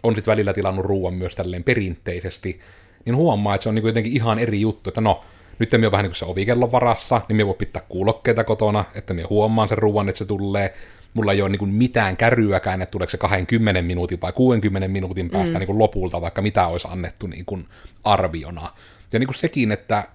on 0.04 0.16
sitten 0.16 0.32
välillä 0.32 0.54
tilannut 0.54 0.86
ruoan 0.86 1.14
myös 1.14 1.36
tälleen 1.36 1.64
perinteisesti, 1.64 2.60
niin 3.06 3.16
huomaa, 3.16 3.56
että 3.56 3.64
se 3.64 3.70
on 3.70 3.76
niin 3.76 3.88
jotenkin 3.88 4.14
ihan 4.14 4.40
eri 4.40 4.62
juttu, 4.62 4.90
että 4.90 5.02
no, 5.02 5.22
nyt 5.60 5.72
me 5.78 5.86
on 5.86 5.92
vähän 5.92 6.04
niin 6.04 6.12
kuin 6.12 6.18
se 6.18 6.26
ovikellon 6.26 6.72
varassa, 6.72 7.22
niin 7.28 7.38
me 7.38 7.48
voi 7.48 7.56
pitää 7.58 7.82
kuulokkeita 7.90 8.44
kotona, 8.44 8.86
että 8.96 9.14
me 9.14 9.24
huomaan 9.24 9.68
sen 9.68 9.78
ruoan, 9.78 10.10
että 10.10 10.20
se 10.20 10.26
tulee, 10.26 10.74
mulla 11.18 11.34
ei 11.34 11.42
ole 11.42 11.50
niin 11.50 11.60
kuin 11.60 11.74
mitään 11.74 12.18
kärryäkään, 12.18 12.82
että 12.82 12.92
tuleeko 12.92 13.12
se 13.12 13.18
20 13.18 13.82
minuutin 13.82 14.22
vai 14.22 14.34
60 14.34 14.88
minuutin 14.88 15.30
päästä 15.30 15.54
mm. 15.54 15.60
niin 15.60 15.68
kuin 15.68 15.80
lopulta, 15.80 16.22
vaikka 16.22 16.42
mitä 16.42 16.68
olisi 16.68 16.88
annettu 16.92 17.28
niin 17.28 17.46
kuin 17.46 17.68
arviona. 18.04 18.72
Ja 19.14 19.20
niin 19.20 19.28
kuin 19.28 19.36
sekin, 19.36 19.72
että 19.72 20.08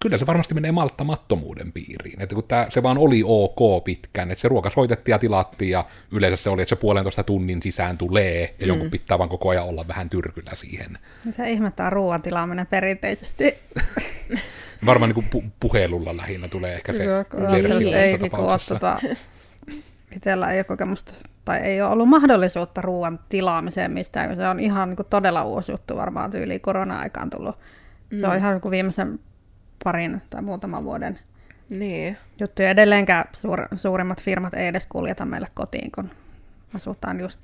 kyllä 0.00 0.18
se 0.18 0.26
varmasti 0.26 0.54
menee 0.54 0.72
malttamattomuuden 0.72 1.72
piiriin. 1.72 2.22
Että 2.22 2.34
kun 2.34 2.44
tää, 2.44 2.70
se 2.70 2.82
vaan 2.82 2.98
oli 2.98 3.22
ok 3.24 3.84
pitkään, 3.84 4.30
että 4.30 4.42
se 4.42 4.48
ruoka 4.48 4.70
soitettiin 4.70 5.12
ja 5.12 5.18
tilattiin 5.18 5.70
ja 5.70 5.84
yleensä 6.12 6.42
se 6.42 6.50
oli, 6.50 6.62
että 6.62 6.70
se 6.70 6.76
puolentoista 6.76 7.22
tunnin 7.22 7.62
sisään 7.62 7.98
tulee 7.98 8.54
ja 8.58 8.66
mm. 8.66 8.68
jonkun 8.68 8.90
pitää 8.90 9.18
vaan 9.18 9.28
koko 9.28 9.48
ajan 9.48 9.64
olla 9.64 9.88
vähän 9.88 10.10
tyrkyllä 10.10 10.50
siihen. 10.54 10.98
Mitä 11.24 11.44
ihmettä 11.44 11.86
on 11.86 11.92
ruoan 11.92 12.22
tilaaminen 12.22 12.66
perinteisesti? 12.66 13.58
Varmaan 14.86 15.12
niin 15.14 15.24
kuin 15.30 15.44
pu- 15.44 15.50
puhelulla 15.60 16.16
lähinnä 16.16 16.48
tulee 16.48 16.74
ehkä 16.74 16.92
se 16.92 17.04
Joo, 17.04 17.24
ei, 17.94 18.12
ole 18.12 18.18
tapauksessa. 18.18 18.74
tota, 18.74 19.00
itsellä 20.16 20.50
ei 20.52 20.58
ole 20.58 20.64
kokemusta, 20.64 21.12
tai 21.44 21.58
ei 21.58 21.82
ole 21.82 21.90
ollut 21.90 22.08
mahdollisuutta 22.08 22.80
ruoan 22.80 23.20
tilaamiseen 23.28 23.90
mistään, 23.92 24.28
kun 24.28 24.36
se 24.36 24.48
on 24.48 24.60
ihan 24.60 24.88
niin 24.88 24.96
kuin 24.96 25.06
todella 25.10 25.44
uusi 25.44 25.72
juttu 25.72 25.96
varmaan 25.96 26.30
tyyliin 26.30 26.60
korona-aikaan 26.60 27.30
tullut. 27.30 27.58
Se 28.20 28.26
on 28.26 28.36
ihan 28.36 28.52
niin 28.52 28.60
kuin 28.60 28.70
viimeisen 28.70 29.20
parin 29.84 30.22
tai 30.30 30.42
muutaman 30.42 30.84
vuoden 30.84 31.18
Niin. 31.68 32.16
juttu. 32.40 32.62
Ja 32.62 32.70
edelleenkään 32.70 33.24
suur, 33.36 33.68
suurimmat 33.76 34.22
firmat 34.22 34.54
ei 34.54 34.66
edes 34.66 34.86
kuljeta 34.86 35.24
meille 35.24 35.48
kotiin, 35.54 35.92
kun 35.92 36.10
asutaan 36.74 37.20
just 37.20 37.42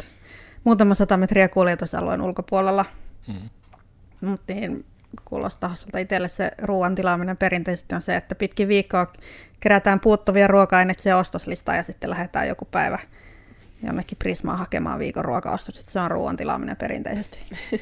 muutama 0.65 0.95
sata 0.95 1.17
metriä 1.17 1.49
kuljetusalueen 1.49 2.23
ulkopuolella. 2.23 2.85
Mm. 3.29 3.51
Mutta 4.21 4.55
niin 4.55 4.85
kuulostaa 5.25 5.69
hassulta 5.69 5.99
itselle 5.99 6.29
se 6.29 6.51
ruoan 6.63 6.95
tilaaminen 6.95 7.37
perinteisesti 7.37 7.95
on 7.95 8.03
se, 8.03 8.17
että 8.17 8.35
pitkin 8.35 8.69
viikkoa 8.69 9.13
kerätään 9.61 10.01
puuttuvia 10.01 10.47
ruoka-aineksia 10.47 11.19
ostoslistaan 11.19 11.77
ja 11.77 11.83
sitten 11.83 12.11
lähdetään 12.11 12.49
joku 12.49 12.65
päivä 12.65 12.99
jonnekin 13.83 14.19
Prismaan 14.19 14.59
hakemaan 14.59 14.99
viikon 14.99 15.25
ruokaostos. 15.25 15.85
Se 15.89 16.01
on 16.01 16.11
ruoan 16.11 16.37
tilaaminen 16.37 16.77
perinteisesti. 16.77 17.39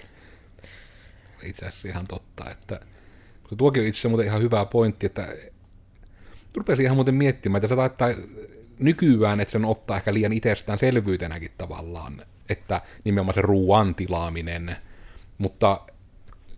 itse 1.42 1.66
asiassa 1.66 1.88
ihan 1.88 2.06
totta, 2.08 2.50
että 2.50 2.80
tuokin 3.56 3.82
on 3.82 3.88
itse 3.88 4.08
muuten 4.08 4.26
ihan 4.26 4.42
hyvä 4.42 4.64
pointti, 4.64 5.06
että 5.06 5.28
rupesin 6.56 6.84
ihan 6.84 6.96
muuten 6.96 7.14
miettimään, 7.14 7.58
että 7.58 7.68
se 7.68 7.76
taittaa 7.76 8.08
nykyään, 8.78 9.40
että 9.40 9.52
sen 9.52 9.64
ottaa 9.64 9.96
ehkä 9.96 10.14
liian 10.14 10.32
itsestäänselvyytenäkin 10.32 11.50
tavallaan, 11.58 12.22
että 12.48 12.80
nimenomaan 13.04 13.34
se 13.34 13.42
ruoan 13.42 13.94
tilaaminen, 13.94 14.76
mutta 15.38 15.80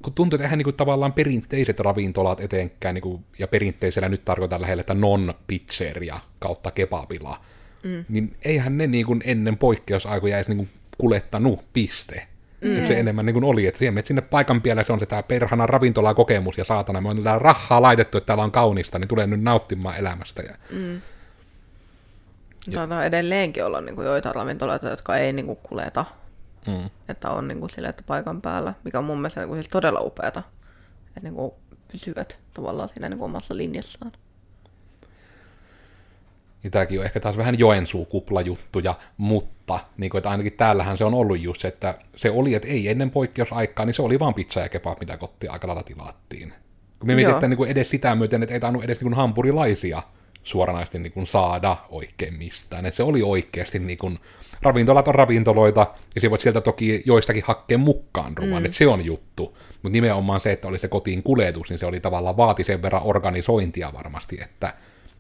kun 0.05 0.13
tuntuu, 0.13 0.37
että 0.37 0.45
eihän 0.45 0.59
niin 0.59 0.65
kuin, 0.65 0.77
tavallaan 0.77 1.13
perinteiset 1.13 1.81
ravintolat 1.81 2.41
etenkään, 2.41 2.95
niin 2.95 3.03
kuin, 3.03 3.25
ja 3.39 3.49
perinteisellä 3.49 4.09
nyt 4.09 4.25
tarkoitan 4.25 4.61
lähellä, 4.61 4.81
että 4.81 4.95
non-pizzeria 4.95 6.21
kautta 6.39 6.71
kebabila, 6.71 7.41
mm. 7.85 8.05
niin 8.09 8.37
eihän 8.45 8.79
ne 8.79 8.87
niin 8.87 9.07
kuin, 9.07 9.23
ennen 9.25 9.57
poikkeusaikoja 9.57 10.37
edes 10.37 10.49
niin 10.49 10.57
kuin, 10.57 10.69
kulettanut 10.99 11.61
piste. 11.73 12.27
Mm. 12.61 12.77
Että 12.77 12.89
se 12.89 12.99
enemmän 13.01 13.27
niin 13.27 13.35
kuin 13.35 13.45
oli, 13.45 13.67
että 13.67 13.79
siihen 13.79 14.03
sinne 14.05 14.23
paikan 14.23 14.63
päälle, 14.63 14.85
se 14.85 14.93
on 14.93 15.01
se 15.01 15.07
tämä 15.07 15.23
perhana 15.23 15.67
ravintolakokemus, 15.67 16.59
ja 16.59 16.65
saatana, 16.65 17.01
me 17.01 17.09
on 17.09 17.23
täällä 17.23 17.39
rahaa 17.39 17.83
laitettu, 17.83 18.19
että 18.19 18.27
täällä 18.27 18.45
on 18.45 18.53
kaunista, 18.53 18.99
niin 18.99 19.09
tulee 19.09 19.27
nyt 19.27 19.43
nauttimaan 19.43 19.97
elämästä. 19.97 20.43
Ja, 20.43 20.55
Mm. 20.71 21.01
Taitaa 22.75 23.05
edelleenkin 23.05 23.65
olla 23.65 23.81
niin 23.81 23.95
kuin 23.95 24.07
joitain 24.07 24.35
ravintoloita, 24.35 24.89
jotka 24.89 25.17
ei 25.17 25.33
niin 25.33 25.47
kuin 25.47 25.59
kuleta. 25.63 26.05
Mm. 26.67 26.91
Että 27.09 27.31
on 27.31 27.49
niin 27.49 27.61
kuin 27.61 27.71
sille, 27.71 27.89
että 27.89 28.03
paikan 28.07 28.43
päällä, 28.43 28.75
mikä 28.85 28.99
on 28.99 29.05
mun 29.05 29.19
mielestä 29.19 29.41
niin 29.41 29.49
kuin 29.49 29.57
siis 29.57 29.69
todella 29.69 30.01
upeata. 30.01 30.43
Että 31.07 31.21
niin 31.23 31.35
kuin 31.35 31.53
pysyvät 31.93 32.39
tavallaan 32.55 32.89
siinä 32.89 33.09
niin 33.09 33.19
kuin 33.19 33.31
omassa 33.31 33.57
linjassaan. 33.57 34.13
Ja 36.65 36.71
tämäkin 36.71 36.99
on 36.99 37.05
ehkä 37.05 37.21
taas 37.21 37.37
vähän 37.37 37.59
Joensuu-kuplajuttuja, 37.59 38.95
mutta 39.17 39.81
niin 39.97 40.11
kuin, 40.11 40.19
että 40.19 40.31
ainakin 40.31 40.53
täällähän 40.53 40.99
se 40.99 41.05
on 41.05 41.15
ollut 41.15 41.41
just 41.41 41.61
se, 41.61 41.69
että 41.69 41.99
se 42.17 42.31
oli, 42.31 42.55
että 42.55 42.69
ei 42.69 42.89
ennen 42.89 43.11
poikkeusaikaa, 43.11 43.87
niin 43.87 43.95
se 43.95 44.03
oli 44.03 44.19
vaan 44.19 44.35
pizza 44.35 44.61
ja 44.61 44.69
kebab, 44.69 45.01
mitä 45.01 45.17
kotiin 45.17 45.53
aika 45.53 45.67
lailla 45.67 45.83
tilattiin. 45.83 46.53
Kun 46.99 47.07
me 47.07 47.15
mietitään 47.15 47.51
niin 47.51 47.57
kuin 47.57 47.71
edes 47.71 47.91
sitä 47.91 48.15
myöten, 48.15 48.43
että 48.43 48.55
ei 48.55 48.61
tainnut 48.61 48.85
edes 48.85 49.01
niin 49.01 49.15
hampurilaisia 49.15 50.03
suoranaisesti 50.45 50.99
niin 50.99 51.13
kuin 51.13 51.27
saada 51.27 51.77
oikein 51.89 52.35
mistään. 52.35 52.87
Että 52.87 52.97
se 52.97 53.03
oli 53.03 53.23
oikeasti 53.23 53.79
niin 53.79 53.99
kuin, 53.99 54.19
ravintolat 54.63 55.09
on 55.09 55.15
ravintoloita, 55.15 55.87
ja 56.15 56.21
se 56.21 56.31
voit 56.31 56.41
sieltä 56.41 56.61
toki 56.61 57.03
joistakin 57.07 57.45
hakkeen 57.47 57.81
mukaan 57.81 58.37
ruoan, 58.37 58.63
mm. 58.63 58.65
että 58.65 58.77
se 58.77 58.87
on 58.87 59.05
juttu. 59.05 59.59
Mutta 59.83 59.93
nimenomaan 59.93 60.41
se, 60.41 60.53
että 60.53 60.69
oli 60.69 60.79
se 60.79 60.89
kotiin 60.89 61.23
kuljetus, 61.23 61.71
niin 61.71 61.79
se 61.79 61.87
oli 61.87 62.01
tavallaan 62.01 62.37
vaati 62.37 62.65
sen 62.65 62.83
verran 62.83 63.03
organisointia 63.05 63.93
varmasti, 63.93 64.39
että 64.43 64.75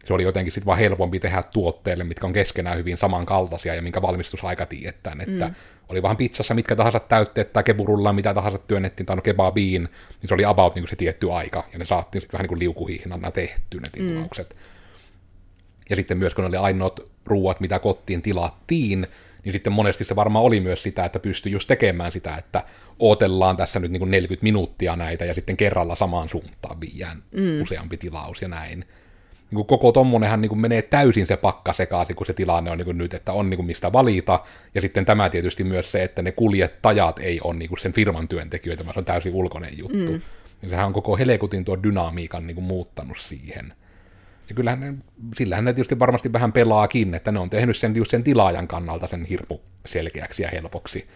se 0.04 0.14
oli 0.14 0.22
jotenkin 0.22 0.52
sitten 0.52 0.66
vaan 0.66 0.78
helpompi 0.78 1.20
tehdä 1.20 1.42
tuotteille, 1.42 2.04
mitkä 2.04 2.26
on 2.26 2.32
keskenään 2.32 2.78
hyvin 2.78 2.96
samankaltaisia 2.96 3.74
ja 3.74 3.82
minkä 3.82 4.02
valmistusaika 4.02 4.66
tiedetään, 4.66 5.20
että 5.20 5.48
mm. 5.48 5.54
oli 5.88 6.02
vaan 6.02 6.16
pizzassa 6.16 6.54
mitkä 6.54 6.76
tahansa 6.76 7.00
täytteet 7.00 7.52
tai 7.52 7.64
keburulla 7.64 8.12
mitä 8.12 8.34
tahansa 8.34 8.58
työnnettiin 8.58 9.06
tai 9.06 9.16
no 9.16 9.22
kebabiin, 9.22 9.82
niin 9.82 10.28
se 10.28 10.34
oli 10.34 10.44
about 10.44 10.74
niin 10.74 10.82
kuin 10.82 10.90
se 10.90 10.96
tietty 10.96 11.32
aika 11.32 11.64
ja 11.72 11.78
ne 11.78 11.84
saatiin 11.84 12.22
sitten 12.22 12.32
vähän 12.32 12.42
niin 12.42 12.48
kuin 12.48 12.58
liukuhihnana 12.58 13.30
tehty 13.30 13.80
ne 13.80 13.88
tilaukset. 13.92 14.54
Mm. 14.54 14.73
Ja 15.90 15.96
sitten 15.96 16.18
myös 16.18 16.34
kun 16.34 16.44
ne 16.44 16.48
oli 16.48 16.56
ainoat 16.56 17.00
ruuat, 17.26 17.60
mitä 17.60 17.78
kotiin 17.78 18.22
tilattiin, 18.22 19.06
niin 19.44 19.52
sitten 19.52 19.72
monesti 19.72 20.04
se 20.04 20.16
varmaan 20.16 20.44
oli 20.44 20.60
myös 20.60 20.82
sitä, 20.82 21.04
että 21.04 21.18
pystyi 21.18 21.52
just 21.52 21.68
tekemään 21.68 22.12
sitä, 22.12 22.36
että 22.36 22.62
ootellaan 22.98 23.56
tässä 23.56 23.80
nyt 23.80 23.90
niin 23.90 24.00
kuin 24.00 24.10
40 24.10 24.44
minuuttia 24.44 24.96
näitä 24.96 25.24
ja 25.24 25.34
sitten 25.34 25.56
kerralla 25.56 25.96
samaan 25.96 26.28
suuntaan 26.28 26.80
viiään 26.80 27.22
mm. 27.32 27.62
useampi 27.62 27.96
tilaus 27.96 28.42
ja 28.42 28.48
näin. 28.48 28.84
Niin 29.50 29.56
kuin 29.56 29.66
koko 29.66 29.92
tommonenhan 29.92 30.40
niin 30.40 30.48
kuin 30.48 30.60
menee 30.60 30.82
täysin 30.82 31.26
se 31.26 31.36
pakka 31.36 31.72
sekaisin, 31.72 32.16
kun 32.16 32.26
se 32.26 32.32
tilanne 32.32 32.70
on 32.70 32.78
niin 32.78 32.84
kuin 32.84 32.98
nyt, 32.98 33.14
että 33.14 33.32
on 33.32 33.50
niin 33.50 33.58
kuin 33.58 33.66
mistä 33.66 33.92
valita. 33.92 34.44
Ja 34.74 34.80
sitten 34.80 35.04
tämä 35.04 35.30
tietysti 35.30 35.64
myös 35.64 35.92
se, 35.92 36.02
että 36.02 36.22
ne 36.22 36.32
kuljettajat 36.32 37.18
ei 37.18 37.40
ole 37.44 37.54
niin 37.54 37.68
kuin 37.68 37.80
sen 37.80 37.92
firman 37.92 38.28
työntekijöitä, 38.28 38.84
vaan 38.84 38.94
se 38.94 39.00
on 39.00 39.04
täysin 39.04 39.34
ulkoinen 39.34 39.78
juttu. 39.78 40.12
Mm. 40.12 40.20
Ja 40.62 40.68
sehän 40.68 40.86
on 40.86 40.92
koko 40.92 41.16
Helekutin 41.16 41.64
tuo 41.64 41.82
dynamiikan 41.82 42.46
niin 42.46 42.54
kuin 42.54 42.64
muuttanut 42.64 43.18
siihen. 43.18 43.72
Ja 44.48 44.54
kyllähän 44.54 44.80
ne, 44.80 44.94
sillähän 45.36 45.64
ne 45.64 45.72
tietysti 45.72 45.98
varmasti 45.98 46.32
vähän 46.32 46.52
pelaakin, 46.52 47.14
että 47.14 47.32
ne 47.32 47.38
on 47.38 47.50
tehnyt 47.50 47.76
sen 47.76 47.96
just 47.96 48.10
sen 48.10 48.24
tilaajan 48.24 48.68
kannalta 48.68 49.06
sen 49.06 49.24
hirmu 49.24 49.58
selkeäksi 49.86 50.42
ja 50.42 50.48
helpoksi. 50.52 51.06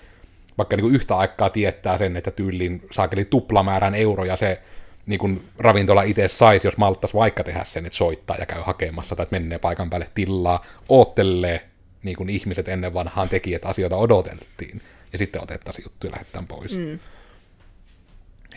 Vaikka 0.59 0.77
niin 0.77 0.85
kuin 0.85 0.95
yhtä 0.95 1.17
aikaa 1.17 1.51
tietää 1.51 1.99
sen, 1.99 2.17
että 2.17 2.31
tyylin 2.31 2.83
saakeli 2.91 3.25
tuplamäärän 3.25 3.95
euroja 3.95 4.37
se 4.37 4.63
niin 5.07 5.19
kuin 5.19 5.45
ravintola 5.59 6.03
itse 6.03 6.29
saisi, 6.29 6.67
jos 6.67 6.77
malttaisi 6.77 7.15
vaikka 7.15 7.45
tehdä 7.45 7.65
sen, 7.65 7.87
että 7.87 7.97
soittaa 7.97 8.37
ja 8.37 8.47
käy 8.47 8.63
hakemassa 8.63 9.17
tai 9.17 9.23
että 9.23 9.39
menee 9.39 9.59
paikan 9.59 9.91
päälle 9.91 10.09
tilaa, 10.15 10.65
oottelee, 10.89 11.69
niin 12.03 12.17
kuin 12.17 12.31
ihmiset 12.31 12.69
ennen 12.69 12.95
vanhaan 12.95 13.29
teki, 13.29 13.55
että 13.55 13.69
asioita 13.69 13.97
odoteltiin, 13.97 14.83
ja 15.13 15.19
sitten 15.19 15.43
otettaisiin 15.43 15.85
juttu 15.85 16.07
ja 16.07 16.43
pois. 16.49 16.77
Mm. 16.77 16.99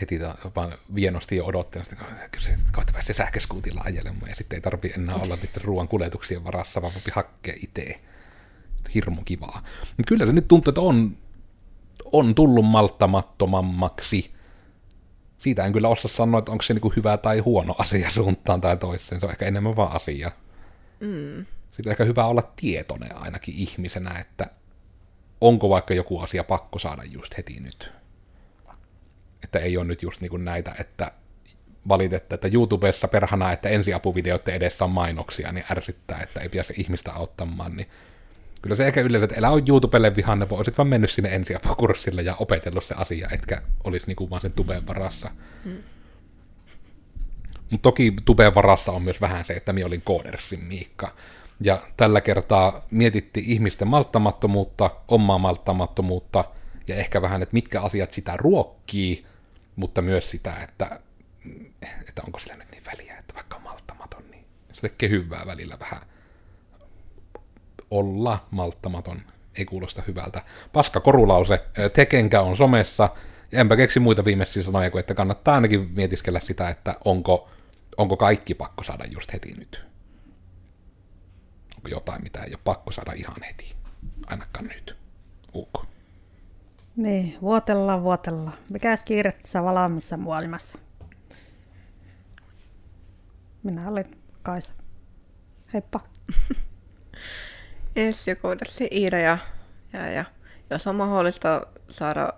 Heti 0.00 0.20
vaan 0.56 0.78
vienosti 0.94 1.36
jo 1.36 1.44
odottelen, 1.44 1.86
että 1.90 2.04
kohta 2.72 2.92
pääsee 2.92 3.14
sähköskuutilla 3.14 3.80
ajelemaan, 3.84 4.28
ja 4.28 4.36
sitten 4.36 4.56
ei 4.56 4.60
tarvi 4.60 4.92
enää 4.96 5.14
olla 5.14 5.36
niiden 5.36 5.64
ruoan 5.64 5.88
kuljetuksien 5.88 6.44
varassa, 6.44 6.82
vaan 6.82 6.94
voi 6.94 7.02
hakkea 7.12 7.54
itse. 7.62 8.00
Hirmu 8.94 9.22
kivaa. 9.24 9.62
Mutta 9.80 10.08
kyllä 10.08 10.26
se 10.26 10.32
nyt 10.32 10.48
tuntuu, 10.48 10.70
että 10.70 10.80
on, 10.80 11.16
on 12.12 12.34
tullut 12.34 12.64
malttamattomammaksi. 12.64 14.32
Siitä 15.38 15.64
en 15.64 15.72
kyllä 15.72 15.88
osaa 15.88 16.08
sanoa, 16.08 16.38
että 16.38 16.52
onko 16.52 16.62
se 16.62 16.74
niinku 16.74 16.92
hyvä 16.96 17.16
tai 17.16 17.38
huono 17.38 17.74
asia 17.78 18.10
suuntaan 18.10 18.60
tai 18.60 18.76
toiseen. 18.76 19.20
Se 19.20 19.26
on 19.26 19.32
ehkä 19.32 19.46
enemmän 19.46 19.76
vaan 19.76 19.92
asia. 19.92 20.32
Mm. 21.00 21.46
Sitten 21.70 21.86
on 21.86 21.90
ehkä 21.90 22.04
hyvä 22.04 22.26
olla 22.26 22.42
tietoinen 22.56 23.16
ainakin 23.16 23.54
ihmisenä, 23.54 24.18
että 24.18 24.50
onko 25.40 25.68
vaikka 25.68 25.94
joku 25.94 26.18
asia 26.18 26.44
pakko 26.44 26.78
saada 26.78 27.04
just 27.04 27.36
heti 27.36 27.60
nyt. 27.60 27.92
Että 29.44 29.58
ei 29.58 29.76
ole 29.76 29.84
nyt 29.84 30.02
just 30.02 30.20
niinku 30.20 30.36
näitä, 30.36 30.74
että 30.78 31.12
valitetta, 31.88 32.34
että 32.34 32.48
YouTubessa 32.52 33.08
perhana, 33.08 33.52
että 33.52 33.68
ensiapuvideoiden 33.68 34.54
edessä 34.54 34.84
on 34.84 34.90
mainoksia, 34.90 35.52
niin 35.52 35.64
ärsyttää, 35.70 36.20
että 36.20 36.40
ei 36.40 36.48
pääse 36.48 36.74
ihmistä 36.76 37.12
auttamaan, 37.12 37.76
niin 37.76 37.86
kyllä 38.62 38.76
se 38.76 38.86
ehkä 38.86 39.00
yleensä, 39.00 39.24
että 39.24 39.36
elä 39.36 39.50
on 39.50 39.62
YouTubelle 39.68 40.16
vihanne, 40.16 40.48
voisit 40.48 40.78
vaan 40.78 40.88
mennyt 40.88 41.10
sinne 41.10 41.34
ensiapukurssille 41.34 42.22
ja 42.22 42.36
opetellut 42.38 42.84
se 42.84 42.94
asia, 42.94 43.28
etkä 43.32 43.62
olisi 43.84 44.06
niinku 44.06 44.30
vaan 44.30 44.42
sen 44.42 44.52
tubeen 44.52 44.86
varassa. 44.86 45.30
Mm. 45.64 45.76
Mutta 47.70 47.82
toki 47.82 48.12
tubeen 48.24 48.54
varassa 48.54 48.92
on 48.92 49.02
myös 49.02 49.20
vähän 49.20 49.44
se, 49.44 49.52
että 49.52 49.72
minä 49.72 49.86
olin 49.86 50.02
Koodersin 50.02 50.64
Miikka. 50.64 51.14
Ja 51.60 51.82
tällä 51.96 52.20
kertaa 52.20 52.86
mietittiin 52.90 53.46
ihmisten 53.46 53.88
malttamattomuutta, 53.88 54.90
omaa 55.08 55.38
malttamattomuutta, 55.38 56.44
ja 56.88 56.94
ehkä 56.96 57.22
vähän, 57.22 57.42
että 57.42 57.52
mitkä 57.52 57.80
asiat 57.80 58.12
sitä 58.12 58.36
ruokkii, 58.36 59.26
mutta 59.76 60.02
myös 60.02 60.30
sitä, 60.30 60.56
että, 60.56 61.00
että 62.08 62.22
onko 62.26 62.38
sillä 62.38 62.56
nyt 62.56 62.70
niin 62.70 62.82
väliä, 62.86 63.18
että 63.18 63.34
vaikka 63.34 63.56
on 63.56 63.62
malttamaton, 63.62 64.30
niin 64.30 64.44
se 64.72 64.80
tekee 64.80 65.08
hyvää 65.08 65.46
välillä 65.46 65.78
vähän 65.80 66.02
olla 67.90 68.46
malttamaton. 68.50 69.20
Ei 69.54 69.64
kuulosta 69.64 70.02
hyvältä. 70.06 70.42
Paska 70.72 71.00
korulause. 71.00 71.64
Tekenkä 71.92 72.40
on 72.40 72.56
somessa. 72.56 73.08
Ja 73.52 73.60
enpä 73.60 73.76
keksi 73.76 74.00
muita 74.00 74.24
viimeisiä 74.24 74.62
sanoja 74.62 74.90
kuin, 74.90 75.00
että 75.00 75.14
kannattaa 75.14 75.54
ainakin 75.54 75.90
mietiskellä 75.90 76.40
sitä, 76.40 76.68
että 76.68 76.96
onko, 77.04 77.50
onko 77.96 78.16
kaikki 78.16 78.54
pakko 78.54 78.84
saada 78.84 79.04
just 79.04 79.32
heti 79.32 79.54
nyt. 79.58 79.84
Onko 81.76 81.88
jotain, 81.88 82.22
mitä 82.22 82.42
ei 82.42 82.50
ole 82.52 82.60
pakko 82.64 82.92
saada 82.92 83.12
ihan 83.12 83.42
heti. 83.48 83.76
Ainakaan 84.26 84.66
nyt. 84.66 84.96
UK. 85.54 85.91
Niin, 86.96 87.38
vuotellaan, 87.42 88.02
vuotellaan. 88.02 88.58
Mikäs 88.68 89.04
kiire 89.04 89.32
tässä 89.32 89.64
valmiissa 89.64 90.16
maailmassa? 90.16 90.78
Minä 93.62 93.88
olen 93.88 94.04
Kaisa. 94.42 94.72
Heippa. 95.72 96.00
Yes, 97.96 98.28
ja 98.28 98.36
koodassi 98.36 98.88
Iida 98.92 99.18
ja, 99.18 99.38
ja, 99.92 100.10
ja 100.10 100.24
jos 100.70 100.86
on 100.86 100.96
mahdollista 100.96 101.66
saada 101.88 102.32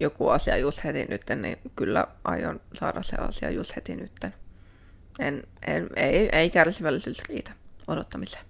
joku 0.00 0.28
asia 0.28 0.56
just 0.56 0.84
heti 0.84 1.04
nyt, 1.04 1.22
niin 1.36 1.58
kyllä 1.76 2.06
aion 2.24 2.60
saada 2.74 3.02
se 3.02 3.16
asia 3.16 3.50
just 3.50 3.76
heti 3.76 3.96
nyt. 3.96 4.12
En, 5.18 5.42
en, 5.66 5.88
ei, 5.96 6.28
ei 6.32 6.50
kärsivällisyys 6.50 7.22
riitä 7.28 7.52
odottamiseen. 7.88 8.44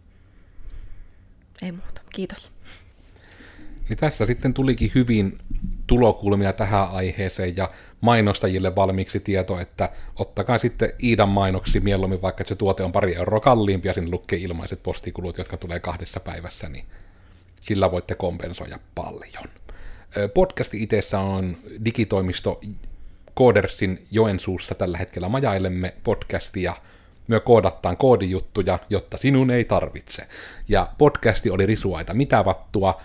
Ei 1.63 1.73
muuta. 1.73 2.03
Kiitos. 2.13 2.53
Niin 3.89 3.97
tässä 3.97 4.27
sitten 4.27 4.55
tulikin 4.55 4.93
hyvin 4.95 5.39
tulokulmia 5.87 6.53
tähän 6.53 6.91
aiheeseen 6.91 7.57
ja 7.57 7.71
mainostajille 8.01 8.75
valmiiksi 8.75 9.21
tieto, 9.21 9.61
että 9.61 9.91
ottakaa 10.17 10.59
sitten 10.59 10.93
Iidan 11.03 11.29
mainoksi 11.29 11.81
mieluummin, 11.81 12.23
vaikka 12.23 12.45
se 12.47 12.55
tuote 12.55 12.83
on 12.83 12.93
pari 12.93 13.17
euroa 13.17 13.41
kalliimpi 13.41 13.89
ja 13.89 13.95
sinne 13.95 14.11
lukee 14.11 14.39
ilmaiset 14.39 14.83
postikulut, 14.83 15.39
jotka 15.39 15.57
tulee 15.57 15.81
kahdessa 15.81 16.21
päivässä, 16.21 16.69
niin 16.69 16.85
sillä 17.61 17.91
voitte 17.91 18.15
kompensoida 18.15 18.79
paljon. 18.95 19.45
Podcasti 20.35 20.83
itsessä 20.83 21.21
on 21.21 21.57
digitoimisto 21.85 22.61
Codersin 23.37 24.07
Joensuussa 24.11 24.75
tällä 24.75 24.99
hetkellä 24.99 25.29
majailemme 25.29 25.95
podcastia, 26.05 26.77
myö 27.29 27.41
koodattaan 27.41 27.97
koodijuttuja, 27.97 28.79
jotta 28.91 29.17
sinun 29.17 29.51
ei 29.51 29.65
tarvitse. 29.65 30.27
Ja 30.69 30.89
podcasti 30.99 31.51
oli 31.51 31.67
risuaita 31.67 32.15
mitä 32.15 32.45
vattua, 32.45 33.01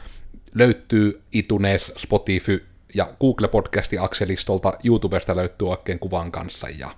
löytyy 0.54 1.22
iTunes, 1.32 1.94
Spotify 1.98 2.66
ja 2.96 3.08
Google 3.20 3.48
Podcasti 3.48 3.98
akselistolta, 3.98 4.74
YouTubesta 4.84 5.36
löytyy 5.36 5.70
oikein 5.70 6.00
kuvan 6.00 6.32
kanssa. 6.32 6.70
Ja 6.70 6.92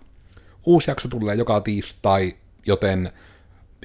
uusi 0.66 0.92
jakso 0.92 1.08
tulee 1.08 1.36
joka 1.36 1.62
tiistai, 1.62 2.36
joten 2.66 3.12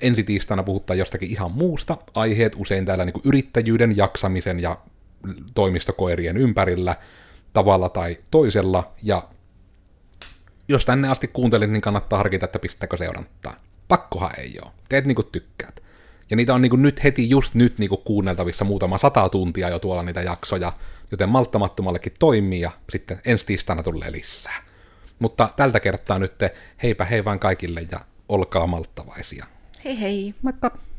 ensi 0.03 0.23
tiistaina 0.23 0.63
puhutaan 0.63 0.99
jostakin 0.99 1.31
ihan 1.31 1.53
muusta. 1.53 1.97
Aiheet 2.15 2.53
usein 2.57 2.85
täällä 2.85 3.05
niin 3.05 3.23
yrittäjyyden, 3.25 3.97
jaksamisen 3.97 4.61
ja 4.61 4.79
toimistokoirien 5.55 6.37
ympärillä 6.37 6.97
tavalla 7.53 7.89
tai 7.89 8.19
toisella. 8.31 8.93
Ja 9.03 9.29
jos 10.69 10.85
tänne 10.85 11.09
asti 11.09 11.29
kuuntelit, 11.29 11.71
niin 11.71 11.83
kannattaa 11.83 12.17
harkita, 12.17 12.45
että 12.45 12.59
pistääkö 12.59 12.97
seurantaa. 12.97 13.55
Pakkohan 13.89 14.41
ei 14.41 14.59
ole. 14.63 14.71
Teet 14.89 15.05
niin 15.05 15.15
kuin 15.15 15.29
tykkäät. 15.33 15.83
Ja 16.31 16.37
niitä 16.37 16.55
on 16.55 16.63
niin 16.63 16.71
kuin 16.71 16.83
nyt 16.83 17.05
heti, 17.05 17.31
just 17.31 17.55
nyt 17.55 17.79
niin 17.79 17.89
kuin 17.89 18.03
kuunneltavissa 18.05 18.65
muutama 18.65 18.99
sata 18.99 19.29
tuntia 19.29 19.69
jo 19.69 19.79
tuolla 19.79 20.03
niitä 20.03 20.23
jaksoja, 20.23 20.73
joten 21.11 21.29
malttamattomallekin 21.29 22.13
toimii 22.19 22.61
ja 22.61 22.71
sitten 22.91 23.21
ensi 23.25 23.47
tiistaina 23.47 23.83
tulee 23.83 24.13
lisää. 24.13 24.63
Mutta 25.19 25.49
tältä 25.57 25.81
kertaa 25.81 26.19
nyt 26.19 26.35
heipä 26.83 27.05
hei 27.05 27.25
vaan 27.25 27.39
kaikille 27.39 27.87
ja 27.93 28.01
olkaa 28.29 28.67
malttavaisia. 28.67 29.47
Hei 29.85 30.01
hei. 30.01 30.35
Moikka! 30.43 30.90